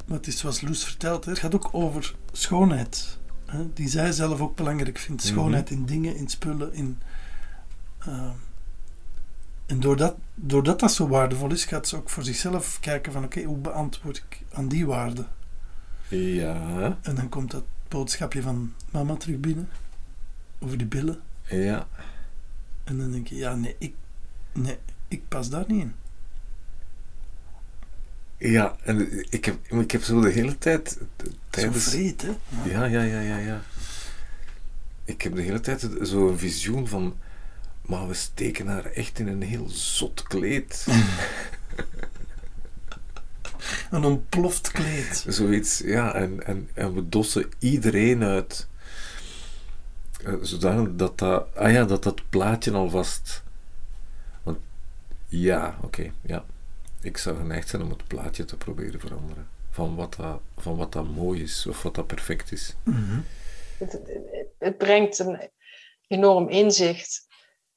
Maar 0.07 0.17
het 0.17 0.27
is 0.27 0.39
zoals 0.39 0.61
Loes 0.61 0.85
vertelt, 0.85 1.25
hè, 1.25 1.31
het 1.31 1.41
gaat 1.41 1.55
ook 1.55 1.69
over 1.73 2.15
schoonheid. 2.33 3.19
Hè, 3.47 3.73
die 3.73 3.89
zij 3.89 4.13
zelf 4.13 4.41
ook 4.41 4.57
belangrijk 4.57 4.99
vindt. 4.99 5.25
Mhm. 5.25 5.33
Schoonheid 5.33 5.71
in 5.71 5.85
dingen, 5.85 6.17
in 6.17 6.29
spullen, 6.29 6.73
in... 6.75 6.99
eh, 7.99 8.31
en 9.67 9.81
doordat, 9.81 10.15
doordat 10.35 10.81
dat 10.81 10.93
zo 10.93 11.09
waardevol 11.09 11.51
is, 11.53 11.65
gaat 11.65 11.89
ze 11.89 11.97
ook 11.97 12.11
voor 12.11 12.25
zichzelf 12.25 12.79
kijken 12.81 13.13
van 13.13 13.25
oké, 13.25 13.43
hoe 13.43 13.57
beantwoord 13.59 14.17
ik 14.17 14.43
aan 14.53 14.69
die 14.69 14.87
waarde? 14.87 15.27
Ja, 16.09 16.99
En 17.03 17.15
dan 17.15 17.29
komt 17.29 17.51
dat 17.51 17.65
boodschapje 17.89 18.43
van 18.43 18.75
mama 18.91 19.17
terug 19.17 19.39
binnen. 19.41 19.69
Over 20.59 20.79
die 20.79 20.87
billen. 20.87 21.21
ja. 21.49 21.89
En 22.85 22.99
dan 22.99 23.11
denk 23.13 23.27
je, 23.29 23.35
ja, 23.37 23.55
nee, 23.55 23.77
ik, 23.79 23.95
nee, 24.53 24.79
ik 25.09 25.29
pas 25.29 25.49
daar 25.51 25.65
niet 25.69 25.81
in. 25.81 25.95
Ja, 28.39 28.77
en 28.85 29.25
ik 29.33 29.45
heb, 29.45 29.57
ik 29.71 29.91
heb 29.91 30.03
zo 30.03 30.21
de 30.21 30.31
hele 30.31 30.59
tijd 30.59 30.85
t- 31.17 31.23
Zo 31.25 31.31
tijdens... 31.51 31.85
vreed, 31.89 32.23
hè? 32.23 32.33
Ja, 32.65 32.85
ja, 32.85 33.03
ja, 33.03 33.21
ja, 33.21 33.37
ja. 33.37 33.63
Ik 35.05 35.23
heb 35.23 35.35
de 35.35 35.43
hele 35.43 35.61
tijd 35.61 35.89
zo'n 36.01 36.39
visioen 36.39 36.89
van... 36.89 37.17
Maar 37.83 38.09
we 38.09 38.15
steken 38.15 38.67
haar 38.67 38.85
echt 38.85 39.19
in 39.19 39.27
een 39.29 39.43
heel 39.43 39.69
zot 39.69 40.23
kleed. 40.23 40.87
Een 43.91 44.05
ontploft 44.05 44.71
kleed. 44.71 45.25
Zoiets, 45.29 45.79
ja. 45.79 46.15
En, 46.15 46.47
en, 46.47 46.69
en 46.75 46.95
we 46.95 47.09
dossen 47.09 47.49
iedereen 47.59 48.23
uit. 48.23 48.69
Uh, 50.27 50.35
zodanig 50.43 50.89
dat 50.97 51.19
dat... 51.19 51.55
Ah 51.55 51.73
ja, 51.73 51.85
dat 51.85 52.03
dat 52.03 52.29
plaatje 52.29 52.73
alvast... 52.73 53.43
Want, 54.43 54.59
ja, 55.27 55.79
oké, 55.83 56.13
ja. 56.21 56.45
Ik 57.01 57.19
zou 57.19 57.37
geneigd 57.37 57.69
zijn 57.69 57.83
om 57.83 57.91
het 57.91 58.07
plaatje 58.07 58.45
te 58.45 58.57
proberen 58.57 59.01
veranderen. 59.01 59.49
Van 59.71 59.95
wat 59.95 60.15
dat, 60.15 60.41
van 60.57 60.77
wat 60.77 60.93
dat 60.93 61.09
mooi 61.09 61.43
is, 61.43 61.67
of 61.67 61.83
wat 61.83 61.95
dat 61.95 62.07
perfect 62.07 62.53
is. 62.53 62.75
Mhm. 62.83 63.21
Het, 63.79 63.99
het 64.59 64.79
brengt 64.79 65.19
een 65.19 65.51
enorm 66.07 66.49
inzicht. 66.49 67.26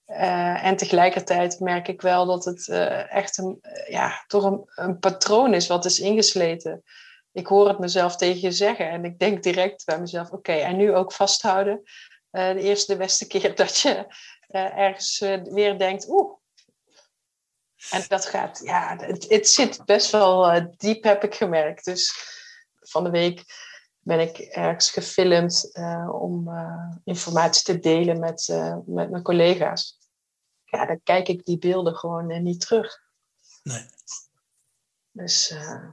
Eh, 0.10 0.66
en 0.66 0.76
tegelijkertijd 0.76 1.60
merk 1.60 1.88
ik 1.88 2.02
wel 2.02 2.26
dat 2.26 2.46
het 2.46 2.68
eh, 2.68 3.14
echt 3.14 3.38
een, 3.38 3.58
eh, 3.62 3.88
ja, 3.90 4.24
toch 4.28 4.66
een, 4.76 5.00
patroon 5.00 5.54
is 5.54 5.68
wat 5.68 5.86
is 5.86 6.00
ingesleten. 6.00 6.84
Ik 7.32 7.48
hoor 7.48 7.68
het 7.68 7.80
mezelf 7.80 8.16
tegen 8.16 8.42
je 8.42 8.52
zeggen 8.52 8.90
en 8.90 9.06
ik 9.06 9.20
denk 9.20 9.44
direct 9.44 9.86
bij 9.86 10.00
mezelf: 10.00 10.32
oké, 10.32 10.52
en 10.52 10.76
nu 10.76 10.96
ook 10.96 11.14
vasthouden. 11.14 11.82
de 12.32 12.60
eerste, 12.60 12.92
de 12.92 12.98
beste 12.98 13.28
keer 13.28 13.56
dat 13.56 13.78
je 13.80 14.06
ergens 14.76 15.20
weer 15.44 15.78
denkt: 15.78 16.10
oeh. 16.10 16.38
En 17.90 18.04
dat 18.08 18.26
gaat, 18.26 18.62
ja, 18.64 18.96
het, 19.00 19.30
het 19.30 19.50
zit 19.50 19.86
best 19.86 20.12
wel 20.12 20.66
diep, 20.78 21.04
heb 21.04 21.24
ik 21.24 21.36
gemerkt. 21.36 21.86
Dus 21.86 22.14
van 22.80 23.04
de 23.04 23.10
week 23.10 23.44
ben 24.00 24.20
ik 24.20 24.38
ergens 24.38 24.92
gefilmd 24.92 25.72
om 26.12 26.50
informatie 27.04 27.64
te 27.64 27.80
delen 27.80 28.20
met, 28.20 28.48
met 28.86 29.10
mijn 29.10 29.24
collega's 29.24 29.99
ja, 30.70 30.86
dan 30.86 31.04
kijk 31.04 31.28
ik 31.28 31.46
die 31.46 31.58
beelden 31.58 31.96
gewoon 31.96 32.32
uh, 32.32 32.40
niet 32.40 32.62
terug. 32.62 33.02
Nee. 33.64 33.86
Dus 35.12 35.52
uh, 35.52 35.90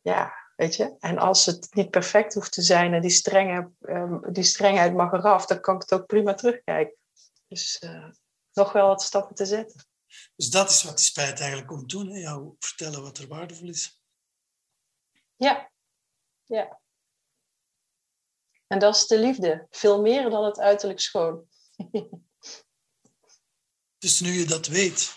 ja, 0.00 0.32
weet 0.56 0.76
je. 0.76 0.96
En 0.98 1.18
als 1.18 1.46
het 1.46 1.74
niet 1.74 1.90
perfect 1.90 2.34
hoeft 2.34 2.52
te 2.52 2.62
zijn 2.62 2.94
en 2.94 3.00
die, 3.00 3.10
strenge, 3.10 3.70
um, 3.80 4.32
die 4.32 4.44
strengheid 4.44 4.94
mag 4.94 5.12
eraf, 5.12 5.46
dan 5.46 5.60
kan 5.60 5.74
ik 5.74 5.80
het 5.80 5.92
ook 5.92 6.06
prima 6.06 6.34
terugkijken. 6.34 6.96
Dus 7.48 7.82
uh, 7.82 8.10
nog 8.52 8.72
wel 8.72 8.86
wat 8.86 9.02
stappen 9.02 9.34
te 9.34 9.46
zetten. 9.46 9.86
Dus 10.36 10.50
dat 10.50 10.70
is 10.70 10.82
wat 10.82 10.96
die 10.96 11.04
spijt 11.04 11.38
eigenlijk 11.38 11.68
komt 11.68 11.90
doen, 11.90 12.08
hè? 12.08 12.18
jou 12.18 12.54
vertellen 12.58 13.02
wat 13.02 13.18
er 13.18 13.28
waardevol 13.28 13.68
is. 13.68 14.00
Ja, 15.36 15.70
ja. 16.44 16.80
En 18.66 18.78
dat 18.78 18.94
is 18.94 19.06
de 19.06 19.18
liefde. 19.18 19.66
Veel 19.70 20.00
meer 20.00 20.30
dan 20.30 20.44
het 20.44 20.58
uiterlijk 20.58 21.00
schoon. 21.00 21.46
Dus 23.98 24.20
nu 24.20 24.32
je 24.32 24.44
dat 24.44 24.66
weet, 24.66 25.16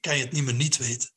kan 0.00 0.16
je 0.16 0.24
het 0.24 0.32
niet 0.32 0.44
meer 0.44 0.54
niet 0.54 0.76
weten. 0.76 1.08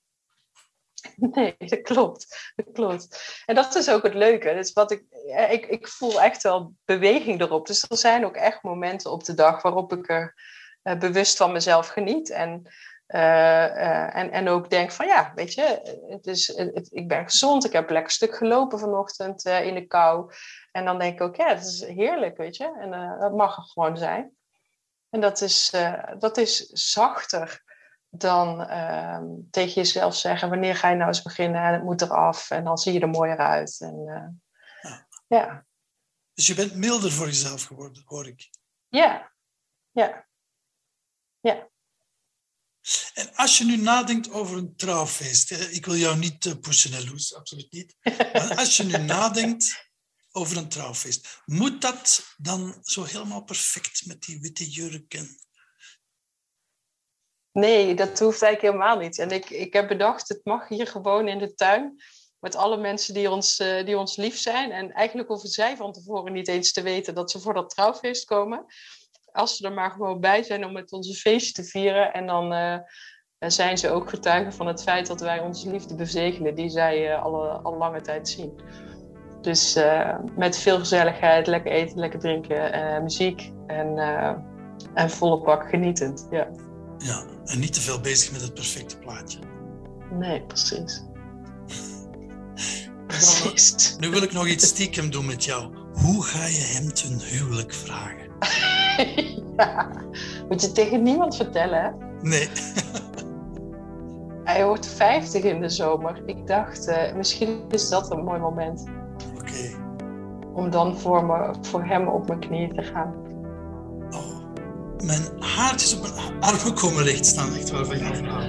Nee, 1.36 1.56
dat 1.58 1.82
klopt. 1.82 2.52
Dat 2.56 2.72
klopt. 2.74 3.42
En 3.46 3.56
dat 3.56 3.76
is 3.76 3.90
ook 3.90 4.04
het 4.04 4.14
leuke. 4.14 4.54
Dus 4.54 4.74
wat 4.74 4.92
ik, 4.92 5.04
ik, 5.50 5.66
ik 5.66 5.88
voel 5.88 6.22
echt 6.22 6.44
wel 6.44 6.74
beweging 6.86 7.42
erop. 7.42 7.68
Dus 7.68 7.90
er 7.90 7.98
zijn 7.98 8.26
ook 8.26 8.36
echt 8.36 8.64
momenten 8.64 9.12
op 9.12 9.24
de 9.24 9.34
dag 9.34 9.62
waarop 9.62 9.94
ik 9.94 10.10
er 10.10 10.36
uh, 10.84 10.98
bewust 10.98 11.38
van 11.38 11.52
mezelf 11.52 11.88
geniet. 11.88 12.30
En, 12.30 12.62
uh, 13.08 13.22
uh, 13.22 14.16
en, 14.16 14.32
en 14.32 14.48
ook 14.48 14.70
denk 14.70 14.92
van 14.92 15.08
ja, 15.08 15.32
weet 15.36 15.54
je, 15.54 15.98
het 16.10 16.28
is, 16.28 16.50
ik 16.90 17.08
ben 17.08 17.24
gezond. 17.24 17.66
Ik 17.66 17.72
heb 17.72 17.90
lekker 17.90 18.12
stuk 18.12 18.36
gelopen 18.36 18.80
vanochtend 18.80 19.46
in 19.46 19.74
de 19.74 19.88
kou. 19.88 20.32
En 20.72 20.86
dan 20.86 21.00
denk 21.00 21.14
ik 21.14 21.22
ook, 21.22 21.36
ja, 21.36 21.48
het 21.48 21.66
is 21.66 21.86
heerlijk, 21.86 22.38
weet 22.38 22.58
je. 22.58 22.78
En 22.80 23.20
dat 23.20 23.34
mag 23.34 23.58
er 23.58 23.64
gewoon 23.64 23.98
zijn. 23.98 24.37
En 25.18 25.24
dat 25.24 25.42
is, 25.42 25.72
uh, 25.76 26.04
dat 26.20 26.38
is 26.38 26.58
zachter 26.66 27.64
dan 28.10 28.62
uh, 28.62 29.22
tegen 29.52 29.74
jezelf 29.74 30.16
zeggen: 30.16 30.50
wanneer 30.50 30.76
ga 30.76 30.90
je 30.90 30.96
nou 30.96 31.08
eens 31.08 31.22
beginnen 31.22 31.62
en 31.62 31.74
het 31.74 31.84
moet 31.84 32.02
eraf 32.02 32.50
en 32.50 32.64
dan 32.64 32.78
zie 32.78 32.94
je 32.94 33.00
er 33.00 33.10
mooier 33.10 33.38
uit. 33.38 33.80
En, 33.80 33.96
uh, 33.96 34.92
ja. 34.92 35.08
ja. 35.28 35.66
Dus 36.34 36.48
je 36.48 36.54
bent 36.54 36.76
milder 36.76 37.12
voor 37.12 37.26
jezelf 37.26 37.64
geworden, 37.64 38.04
hoor 38.06 38.28
ik. 38.28 38.50
Ja, 38.88 39.32
ja. 39.92 40.28
Ja. 41.40 41.70
En 43.14 43.36
als 43.36 43.58
je 43.58 43.66
nu 43.66 43.78
nadenkt 43.78 44.32
over 44.32 44.58
een 44.58 44.76
trouwfeest, 44.76 45.52
ik 45.52 45.86
wil 45.86 45.96
jou 45.96 46.18
niet 46.18 46.62
pushen, 46.62 47.10
Loes, 47.10 47.36
absoluut 47.36 47.72
niet. 47.72 47.96
Maar 48.34 48.56
als 48.56 48.78
je 48.78 48.84
nu 48.84 48.98
nadenkt 49.16 49.87
over 50.38 50.58
een 50.58 50.70
trouwfeest. 50.70 51.42
Moet 51.46 51.82
dat 51.82 52.36
dan 52.38 52.76
zo 52.82 53.04
helemaal 53.04 53.44
perfect 53.44 54.06
met 54.06 54.22
die 54.22 54.40
witte 54.42 54.70
jurken? 54.70 55.38
Nee, 57.52 57.96
dat 57.96 58.20
hoeft 58.20 58.42
eigenlijk 58.42 58.62
helemaal 58.62 58.98
niet. 58.98 59.20
En 59.20 59.30
ik, 59.30 59.50
ik 59.50 59.74
heb 59.74 59.88
bedacht, 59.88 60.30
het 60.30 60.42
mag 60.44 60.68
hier 60.68 60.88
gewoon 60.88 61.28
in 61.28 61.40
de 61.40 61.54
tuin. 61.54 62.02
Met 62.40 62.56
alle 62.56 62.78
mensen 62.78 63.14
die 63.14 63.32
ons, 63.32 63.60
uh, 63.60 63.86
die 63.86 63.98
ons 63.98 64.16
lief 64.16 64.38
zijn. 64.38 64.72
En 64.72 64.92
eigenlijk 64.92 65.28
hoeven 65.28 65.50
zij 65.50 65.78
van 65.78 65.94
tevoren 65.94 66.34
niet 66.34 66.48
eens 66.48 66.72
te 66.72 66.82
weten 66.82 67.16
dat 67.16 67.32
ze 67.32 67.40
voor 67.40 67.54
dat 67.54 67.70
trouwfeest 67.70 68.26
komen. 68.26 68.66
Als 69.32 69.58
ze 69.58 69.66
er 69.66 69.74
maar 69.74 69.92
gewoon 69.92 70.20
bij 70.20 70.44
zijn 70.44 70.66
om 70.66 70.74
met 70.74 70.92
onze 70.92 71.14
feestje 71.14 71.54
te 71.54 71.64
vieren. 71.64 72.14
En 72.14 72.28
dan 72.28 72.54
uh, 72.54 72.78
zijn 73.40 73.78
ze 73.78 73.90
ook 73.90 74.10
getuigen 74.10 74.54
van 74.54 74.68
het 74.68 74.84
feit 74.84 75.08
dat 75.08 75.22
wij 75.22 75.40
onze 75.40 75.72
liefde 75.72 75.96
bezegelen, 75.96 76.56
die 76.56 76.70
zij 76.70 77.12
uh, 77.12 77.24
al 77.64 77.78
lange 77.78 78.02
tijd 78.02 78.30
zien. 78.30 78.60
Dus 79.48 79.78
uh, 79.78 80.16
met 80.36 80.58
veel 80.58 80.80
gezelligheid, 80.80 81.48
lekker 81.48 81.72
eten, 81.72 82.00
lekker 82.00 82.20
drinken, 82.20 82.76
uh, 82.76 83.02
muziek 83.02 83.52
en, 83.68 83.88
uh, 83.98 84.32
en 84.94 85.10
volle 85.10 85.42
bak 85.42 85.70
genietend. 85.70 86.28
Ja. 86.32 86.48
ja, 86.98 87.24
en 87.46 87.60
niet 87.60 87.74
te 87.74 87.82
veel 87.82 88.00
bezig 88.00 88.32
met 88.32 88.42
het 88.42 88.54
perfecte 88.54 88.98
plaatje. 88.98 89.40
Nee, 90.12 90.42
precies. 90.42 91.04
precies. 93.08 93.96
Nu 94.00 94.10
wil 94.10 94.22
ik 94.22 94.32
nog 94.32 94.48
iets 94.48 94.68
stiekem 94.68 95.12
doen 95.12 95.26
met 95.26 95.44
jou. 95.44 95.76
Hoe 95.94 96.24
ga 96.24 96.46
je 96.46 96.64
hem 96.76 96.94
ten 96.94 97.20
huwelijk 97.20 97.74
vragen? 97.74 98.30
ja, 99.58 99.92
moet 100.50 100.62
je 100.62 100.72
tegen 100.72 101.04
niemand 101.04 101.36
vertellen, 101.36 101.84
hè? 101.84 101.90
Nee. 102.22 102.50
Hij 104.44 104.66
wordt 104.66 104.88
50 104.88 105.44
in 105.44 105.62
de 105.62 105.70
zomer. 105.70 106.22
Ik 106.26 106.48
dacht, 106.48 106.92
misschien 107.16 107.66
is 107.70 107.90
dat 107.90 108.12
een 108.12 108.24
mooi 108.24 108.40
moment 108.40 108.86
om 110.58 110.70
dan 110.70 110.98
voor, 110.98 111.26
me, 111.26 111.54
voor 111.62 111.84
hem 111.84 112.08
op 112.08 112.28
mijn 112.28 112.40
knieën 112.40 112.74
te 112.74 112.82
gaan. 112.82 113.14
Oh, 114.12 114.56
mijn 115.06 115.22
haartjes 115.40 115.96
op 115.96 116.02
mijn 116.02 116.40
armen 116.40 116.74
komen 116.74 117.04
recht 117.04 117.26
staan, 117.26 117.54
echt 117.54 117.70
waar 117.70 117.86
van 117.86 117.98
jouw 117.98 118.14
verhaal. 118.14 118.42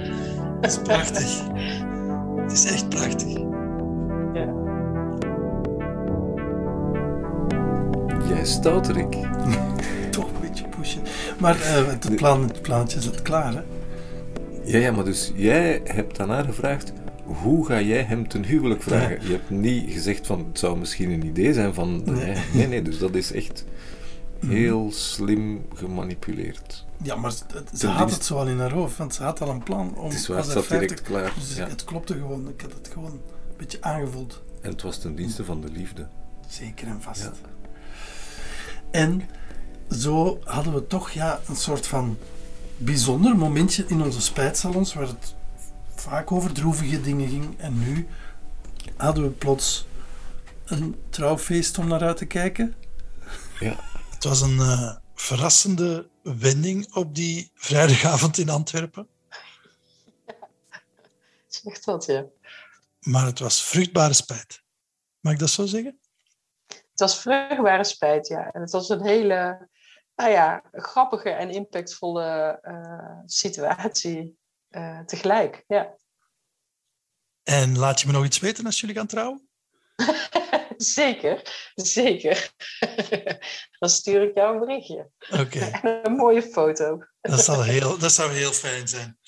Het 0.61 0.71
is 0.71 0.79
prachtig. 0.79 1.43
Het 2.37 2.53
is 2.53 2.73
echt 2.73 2.89
prachtig. 2.89 3.39
Ja. 4.33 4.53
Jij 8.29 8.45
stouterik. 8.45 9.13
Toch 10.11 10.27
een 10.27 10.41
beetje 10.41 10.69
pushen. 10.69 11.03
Maar 11.39 11.57
uh, 11.57 11.87
het, 11.87 12.17
plan, 12.17 12.43
het 12.43 12.63
plaatje 12.63 13.01
zit 13.01 13.23
klaar, 13.23 13.53
hè? 13.53 13.63
Ja, 14.63 14.79
ja, 14.79 14.93
maar 14.93 15.05
dus 15.05 15.33
jij 15.35 15.81
hebt 15.85 16.21
aan 16.21 16.31
haar 16.31 16.45
gevraagd 16.45 16.93
hoe 17.29 17.67
ga 17.67 17.81
jij 17.81 18.03
hem 18.03 18.29
ten 18.29 18.45
huwelijk 18.45 18.83
vragen? 18.83 19.27
Je 19.27 19.33
hebt 19.33 19.51
niet 19.51 19.93
gezegd 19.93 20.27
van 20.27 20.39
het 20.39 20.59
zou 20.59 20.79
misschien 20.79 21.11
een 21.11 21.27
idee 21.27 21.53
zijn 21.53 21.75
van. 21.75 22.03
Nee, 22.05 22.37
nee, 22.53 22.67
nee 22.67 22.83
dus 22.83 22.99
dat 22.99 23.15
is 23.15 23.33
echt 23.33 23.65
heel 24.47 24.93
slim 24.93 25.67
gemanipuleerd. 25.75 26.87
Ja, 27.03 27.17
maar 27.17 27.33
ze 27.75 27.87
had 27.87 28.11
het 28.11 28.25
zo 28.25 28.37
al 28.37 28.49
in 28.49 28.59
haar 28.59 28.73
hoofd, 28.73 28.97
want 28.97 29.15
ze 29.15 29.23
had 29.23 29.41
al 29.41 29.49
een 29.49 29.63
plan 29.63 29.97
om. 29.97 30.05
Het 30.05 30.15
is 30.15 30.27
waar, 30.27 30.47
het 30.47 30.69
direct 30.69 31.03
klaar. 31.03 31.33
Dus 31.39 31.57
ja. 31.57 31.69
het 31.69 31.85
klopte 31.85 32.15
gewoon, 32.15 32.49
ik 32.49 32.61
had 32.61 32.73
het 32.73 32.89
gewoon 32.93 33.11
een 33.11 33.21
beetje 33.57 33.79
aangevoeld. 33.81 34.43
En 34.61 34.71
het 34.71 34.83
was 34.83 34.99
ten 34.99 35.15
dienste 35.15 35.45
van 35.45 35.61
de 35.61 35.71
liefde. 35.71 36.07
Zeker 36.49 36.87
en 36.87 37.03
vast. 37.03 37.23
Ja. 37.23 37.33
En 38.91 39.23
zo 39.91 40.39
hadden 40.45 40.75
we 40.75 40.87
toch 40.87 41.11
ja, 41.11 41.41
een 41.49 41.57
soort 41.57 41.87
van 41.87 42.17
bijzonder 42.77 43.37
momentje 43.37 43.85
in 43.89 44.03
onze 44.03 44.21
spijtsalons, 44.21 44.95
waar 44.95 45.07
het 45.07 45.35
vaak 46.01 46.33
over 46.33 46.53
droevige 46.53 47.01
dingen 47.01 47.29
ging. 47.29 47.59
En 47.59 47.79
nu 47.79 48.09
hadden 48.97 49.25
we 49.25 49.31
plots 49.31 49.87
een 50.65 51.03
trouwfeest 51.11 51.79
om 51.79 51.89
naar 51.89 52.03
uit 52.03 52.17
te 52.17 52.27
kijken. 52.27 52.75
Ja. 53.61 53.77
Het 54.11 54.25
was 54.25 54.41
een 54.41 54.57
uh, 54.57 54.97
verrassende 55.15 56.09
wending 56.23 56.95
op 56.95 57.15
die 57.15 57.51
vrijdagavond 57.55 58.39
in 58.39 58.49
Antwerpen. 58.49 59.09
Zegt 61.47 61.85
dat, 61.85 62.05
ja. 62.05 62.25
Maar 63.01 63.27
het 63.27 63.39
was 63.39 63.65
vruchtbare 63.65 64.13
spijt. 64.13 64.63
Mag 65.21 65.33
ik 65.33 65.39
dat 65.39 65.51
zo 65.51 65.67
zeggen? 65.67 65.99
Het 66.67 67.01
was 67.01 67.21
vruchtbare 67.21 67.85
spijt, 67.85 68.29
ja. 68.29 68.53
En 68.53 68.61
het 68.61 68.71
was 68.71 68.89
een 68.89 69.03
hele 69.03 69.69
nou 70.17 70.31
ja, 70.31 70.63
grappige 70.73 71.31
en 71.31 71.51
impactvolle 71.51 72.59
uh, 72.63 73.19
situatie 73.25 74.39
uh, 74.71 75.01
tegelijk. 75.01 75.65
Ja. 75.67 75.97
En 77.43 77.79
laat 77.79 78.01
je 78.01 78.07
me 78.07 78.13
nog 78.13 78.25
iets 78.25 78.39
weten 78.39 78.67
als 78.67 78.81
jullie 78.81 78.97
gaan 78.97 79.07
trouwen? 79.07 79.49
zeker, 80.77 81.43
zeker. 81.75 82.53
Dan 83.79 83.89
stuur 83.89 84.23
ik 84.23 84.35
jou 84.35 84.55
een 84.55 84.61
berichtje. 84.61 85.11
Oké. 85.31 85.41
Okay. 85.41 86.01
een 86.03 86.13
mooie 86.13 86.43
foto. 86.43 87.05
dat, 87.21 87.45
zal 87.45 87.63
heel, 87.63 87.99
dat 87.99 88.13
zou 88.13 88.33
heel 88.33 88.53
fijn 88.53 88.89
zijn. 88.89 89.19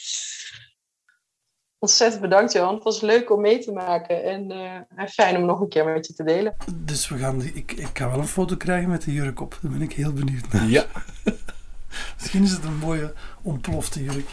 Ontzettend 1.78 2.22
bedankt, 2.22 2.53
Johan. 2.53 2.74
Het 2.74 2.84
was 2.84 3.01
leuk 3.01 3.30
om 3.30 3.41
mee 3.41 3.59
te 3.59 3.72
maken 3.72 4.24
en 4.24 4.51
uh, 4.51 5.07
fijn 5.07 5.36
om 5.36 5.45
nog 5.45 5.61
een 5.61 5.68
keer 5.68 5.84
met 5.84 6.07
je 6.07 6.14
te 6.14 6.24
delen. 6.24 6.57
Dus 6.74 7.09
we 7.09 7.18
gaan, 7.18 7.43
ik, 7.43 7.72
ik 7.72 7.99
ga 7.99 8.11
wel 8.11 8.18
een 8.18 8.26
foto 8.26 8.57
krijgen 8.57 8.91
met 8.91 9.03
de 9.03 9.12
jurk 9.12 9.41
op. 9.41 9.59
Daar 9.62 9.70
ben 9.72 9.82
ik 9.82 9.93
heel 9.93 10.12
benieuwd 10.12 10.53
naar. 10.53 10.68
Ja. 10.68 10.86
Misschien 12.16 12.43
is 12.43 12.51
het 12.51 12.64
een 12.64 12.76
mooie 12.76 13.14
ontplofte 13.43 14.03
jurk. 14.03 14.28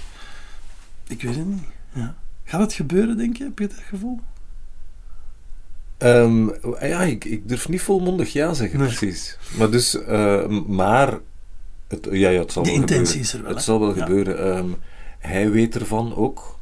Ik 1.08 1.22
weet 1.22 1.36
het 1.36 1.46
niet. 1.46 1.64
Ja. 1.94 2.16
Gaat 2.44 2.62
het 2.62 2.74
gebeuren, 2.74 3.18
denk 3.18 3.38
je? 3.38 3.44
Heb 3.44 3.60
je 3.60 3.68
dat 3.68 3.78
gevoel? 3.78 4.20
Um, 5.98 6.54
ja, 6.80 7.02
ik, 7.02 7.26
ik, 7.26 7.48
durf 7.48 7.70
niet 7.70 7.82
volmondig 7.82 8.34
ja 8.34 8.54
zeggen, 8.54 8.80
precies. 8.80 9.38
Maar 9.58 9.72
dus, 9.72 9.96
uh, 9.96 10.48
maar... 10.68 11.20
Het, 11.88 12.08
ja, 12.12 12.30
ja, 12.30 12.40
het 12.40 12.52
zal 12.52 12.64
de 12.64 12.70
wel 12.70 12.80
intentie 12.80 13.06
gebeuren. 13.06 13.22
is 13.24 13.34
er 13.34 13.42
wel. 13.42 13.54
Het 13.54 13.64
zal 13.64 13.80
wel 13.80 13.94
gebeuren. 13.94 14.58
Um, 14.58 14.76
hij 15.20 15.52
weet 15.52 15.76
ervan 15.76 16.16
ook. 16.16 16.60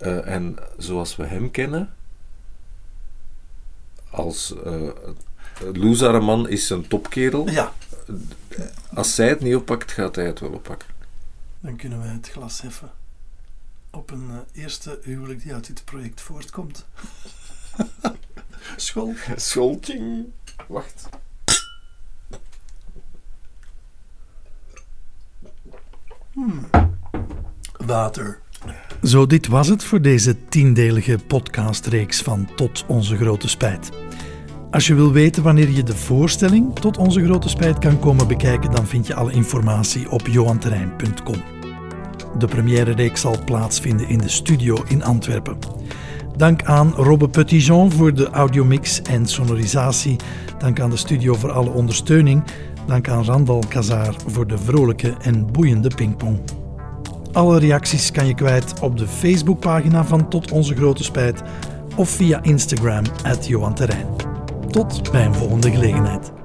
Uh, 0.00 0.28
en 0.28 0.56
zoals 0.76 1.16
we 1.16 1.24
hem 1.24 1.50
kennen, 1.50 1.94
als 4.10 4.54
uh, 4.66 4.90
Loes 5.72 6.48
is 6.48 6.70
een 6.70 6.88
topkerel. 6.88 7.50
Ja. 7.50 7.72
Als 8.94 9.14
zij 9.14 9.28
het 9.28 9.40
niet 9.40 9.54
oppakt, 9.54 9.92
gaat 9.92 10.16
hij 10.16 10.26
het 10.26 10.40
wel 10.40 10.50
oppakken. 10.50 10.88
Dan 11.60 11.76
kunnen 11.76 11.98
wij 11.98 12.08
het 12.08 12.28
glas 12.28 12.62
heffen 12.62 12.90
op 13.90 14.10
een 14.10 14.28
uh, 14.30 14.62
eerste 14.62 14.98
huwelijk 15.02 15.42
die 15.42 15.54
uit 15.54 15.66
dit 15.66 15.84
project 15.84 16.20
voortkomt. 16.20 16.86
School. 18.76 19.14
Schooltjing. 19.36 20.26
Wacht. 20.68 21.08
Hmm. 26.32 26.70
Water. 27.86 28.40
Zo, 29.02 29.26
dit 29.26 29.46
was 29.46 29.68
het 29.68 29.84
voor 29.84 30.00
deze 30.00 30.36
tiendelige 30.48 31.18
podcastreeks 31.26 32.22
van 32.22 32.48
Tot 32.56 32.84
Onze 32.86 33.16
Grote 33.16 33.48
Spijt. 33.48 33.90
Als 34.70 34.86
je 34.86 34.94
wil 34.94 35.12
weten 35.12 35.42
wanneer 35.42 35.70
je 35.70 35.82
de 35.82 35.96
voorstelling 35.96 36.74
Tot 36.74 36.96
Onze 36.98 37.24
Grote 37.24 37.48
Spijt 37.48 37.78
kan 37.78 37.98
komen 37.98 38.28
bekijken, 38.28 38.70
dan 38.70 38.86
vind 38.86 39.06
je 39.06 39.14
alle 39.14 39.32
informatie 39.32 40.10
op 40.10 40.26
johanterrein.com. 40.26 41.59
De 42.38 42.46
première 42.46 42.92
reeks 42.92 43.20
zal 43.20 43.36
plaatsvinden 43.44 44.08
in 44.08 44.18
de 44.18 44.28
studio 44.28 44.76
in 44.88 45.04
Antwerpen. 45.04 45.58
Dank 46.36 46.64
aan 46.64 46.92
Robbe 46.96 47.28
Petitjean 47.28 47.90
voor 47.92 48.14
de 48.14 48.30
audiomix 48.30 49.02
en 49.02 49.26
sonorisatie. 49.26 50.16
Dank 50.58 50.80
aan 50.80 50.90
de 50.90 50.96
studio 50.96 51.34
voor 51.34 51.52
alle 51.52 51.70
ondersteuning. 51.70 52.42
Dank 52.86 53.08
aan 53.08 53.24
Randal 53.24 53.64
Kazar 53.68 54.14
voor 54.26 54.46
de 54.46 54.58
vrolijke 54.58 55.14
en 55.22 55.52
boeiende 55.52 55.90
pingpong. 55.94 56.40
Alle 57.32 57.58
reacties 57.58 58.10
kan 58.10 58.26
je 58.26 58.34
kwijt 58.34 58.80
op 58.80 58.98
de 58.98 59.06
Facebookpagina 59.06 60.04
van 60.04 60.28
Tot 60.28 60.50
Onze 60.50 60.74
Grote 60.74 61.04
Spijt 61.04 61.42
of 61.96 62.08
via 62.08 62.42
Instagram, 62.42 63.04
at. 63.22 63.48
Tot 64.70 65.10
bij 65.12 65.24
een 65.24 65.34
volgende 65.34 65.70
gelegenheid. 65.70 66.39